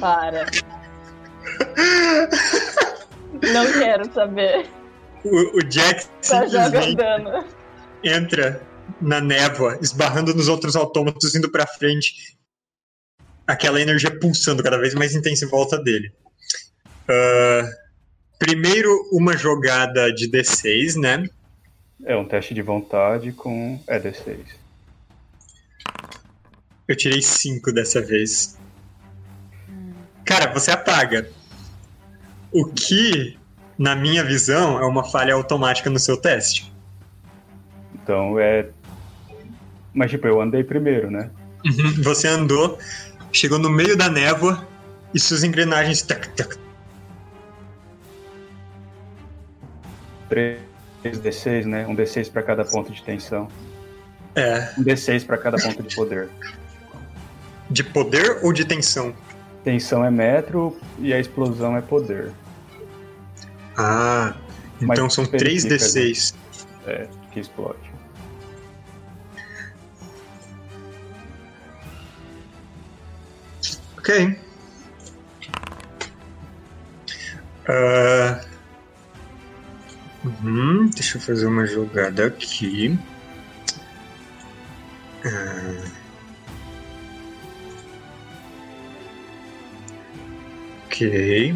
[0.00, 0.46] Para.
[3.52, 4.66] Não quero saber.
[5.24, 7.44] O, o Jack Só joga dano.
[8.04, 8.62] entra
[9.00, 12.36] na névoa, esbarrando nos outros autômatos, indo pra frente.
[13.46, 16.12] Aquela energia pulsando cada vez mais intensa em volta dele.
[17.08, 17.70] Ah,
[18.38, 21.28] primeiro, uma jogada de D6, né?
[22.04, 23.80] É um teste de vontade com.
[23.86, 24.38] É D6.
[26.86, 28.56] Eu tirei 5 dessa vez.
[30.24, 31.30] Cara, você apaga.
[32.50, 33.38] O que,
[33.76, 36.72] na minha visão, é uma falha automática no seu teste.
[37.94, 38.70] Então é.
[39.92, 41.30] Mas tipo, eu andei primeiro, né?
[41.64, 42.78] Uhum, Você andou,
[43.32, 44.66] chegou no meio da névoa
[45.12, 46.56] e suas engrenagens tac, tac,
[50.30, 51.86] 3d6, né?
[51.86, 53.48] Um d6 pra cada ponto de tensão.
[54.34, 54.70] É.
[54.78, 56.28] Um d6 pra cada ponto de poder.
[57.70, 59.14] De poder ou de tensão?
[59.64, 62.30] Tensão é metro e a explosão é poder.
[63.76, 64.34] Ah,
[64.80, 66.34] Mas então são especifica, 3d6.
[66.86, 67.87] É, que explode.
[74.08, 74.38] Ok.
[77.68, 78.40] Ah,
[80.24, 82.98] uhum, deixa eu fazer uma jogada aqui.
[85.26, 85.84] Ah.
[90.86, 91.54] Ok.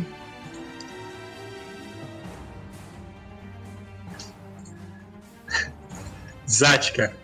[6.46, 7.16] Zatka,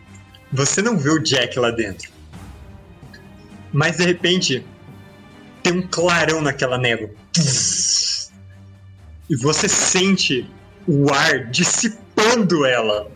[0.51, 2.11] você não vê o Jack lá dentro.
[3.71, 4.65] Mas de repente,
[5.63, 7.11] tem um clarão naquela névoa.
[9.29, 10.49] E você sente
[10.87, 13.11] o ar dissipando ela.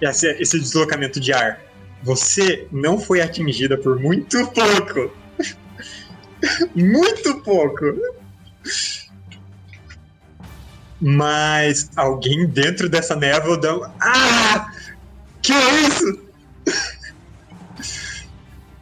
[0.00, 1.60] Esse, esse deslocamento de ar.
[2.02, 5.14] Você não foi atingida por muito pouco.
[6.74, 7.84] muito pouco.
[11.00, 13.84] Mas alguém dentro dessa névoa dá um.
[14.00, 14.72] Ah!
[15.42, 16.29] Que é isso?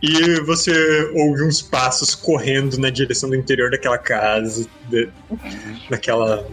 [0.01, 5.09] E você ouve uns passos correndo na direção do interior daquela casa, de-
[5.91, 6.47] daquela.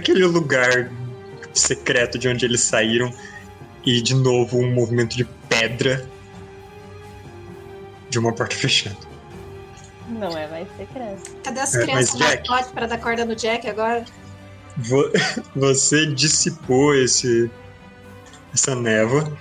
[0.00, 0.90] aquele lugar
[1.54, 3.12] secreto de onde eles saíram.
[3.84, 6.04] E de novo um movimento de pedra
[8.10, 8.96] de uma porta fechando.
[10.08, 11.30] Não é mais secreto.
[11.42, 14.04] Cadê as É, crianças mas, na Jack- toque pra dar corda no Jack agora?
[14.76, 15.10] Vo-
[15.54, 17.50] Você dissipou esse
[18.54, 19.32] essa névoa,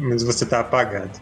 [0.00, 1.20] mas você tá apagado.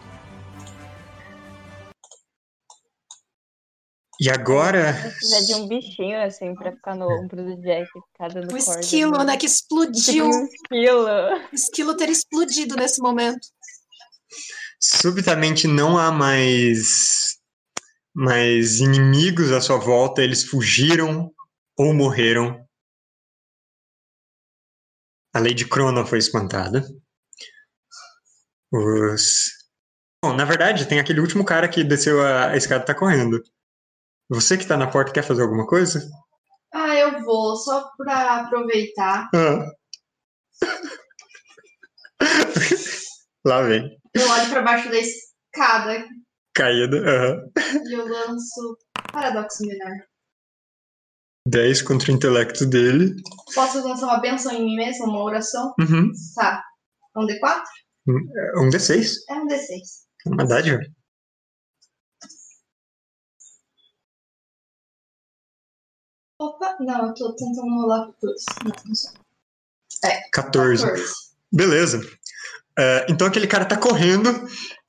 [4.19, 8.45] E agora, Precisa de um bichinho assim pra ficar no ombro do Jack, ficar dando
[8.45, 8.79] Um corda.
[8.79, 9.23] esquilo, nele.
[9.25, 9.33] né?
[9.37, 10.25] Que Tipo explodiu.
[10.27, 11.05] um esquilo.
[11.51, 13.45] O esquilo ter explodido nesse momento.
[14.79, 17.35] subitamente não há mais
[18.17, 21.29] mais inimigos à sua volta, eles fugiram
[21.77, 22.65] ou morreram.
[25.33, 26.81] A Lady Crona foi espantada.
[28.71, 29.51] Os
[30.23, 33.43] Bom, na verdade, tem aquele último cara que desceu a, a escada e tá correndo.
[34.29, 36.01] Você que tá na porta quer fazer alguma coisa?
[36.73, 39.29] Ah, eu vou, só pra aproveitar.
[39.33, 39.71] Ah.
[43.45, 43.89] Lá vem.
[44.13, 46.05] Eu olho pra baixo da escada
[46.53, 46.97] Caída.
[46.97, 47.37] aham.
[47.87, 48.77] e eu lanço
[49.11, 49.91] paradoxo menor.
[51.47, 53.13] 10 contra o intelecto dele.
[53.53, 55.73] Posso lançar uma benção em mim mesma, uma oração?
[55.79, 56.11] Uhum.
[56.33, 56.63] Tá.
[57.15, 57.63] É um D4?
[58.57, 59.13] Um D6.
[59.29, 59.59] É um D6.
[60.25, 60.79] É uma dádiva.
[66.79, 68.33] Não, eu tô tentando rolar tudo.
[68.63, 69.11] Não, não sei.
[70.31, 70.85] 14.
[71.51, 72.01] Beleza.
[72.77, 74.29] É, então aquele cara tá correndo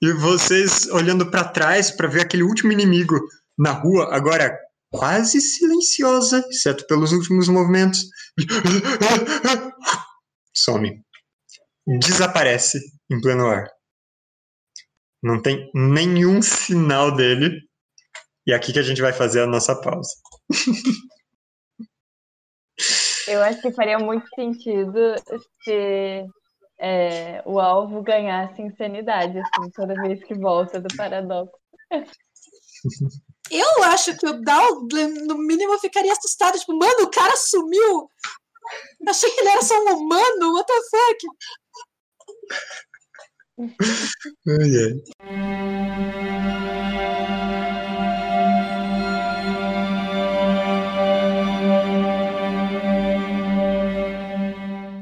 [0.02, 3.16] e vocês olhando pra trás pra ver aquele último inimigo
[3.56, 4.58] na rua, agora
[4.90, 8.00] quase silenciosa, exceto pelos últimos movimentos.
[10.54, 11.02] Some.
[12.00, 12.80] Desaparece
[13.10, 13.68] em pleno ar.
[15.22, 17.60] Não tem nenhum sinal dele.
[18.46, 20.10] E é aqui que a gente vai fazer a nossa pausa.
[23.28, 24.98] Eu acho que faria muito sentido
[25.62, 26.24] se
[26.78, 31.54] é, o alvo ganhasse insanidade, assim, toda vez que volta do paradoxo.
[33.50, 34.82] Eu acho que o Dal,
[35.26, 36.58] no mínimo, ficaria assustado.
[36.58, 38.10] Tipo, mano, o cara sumiu.
[39.00, 40.52] Eu achei que ele era só um humano.
[40.54, 41.26] What the fuck?
[44.48, 44.70] Ai,
[45.30, 46.35] ai.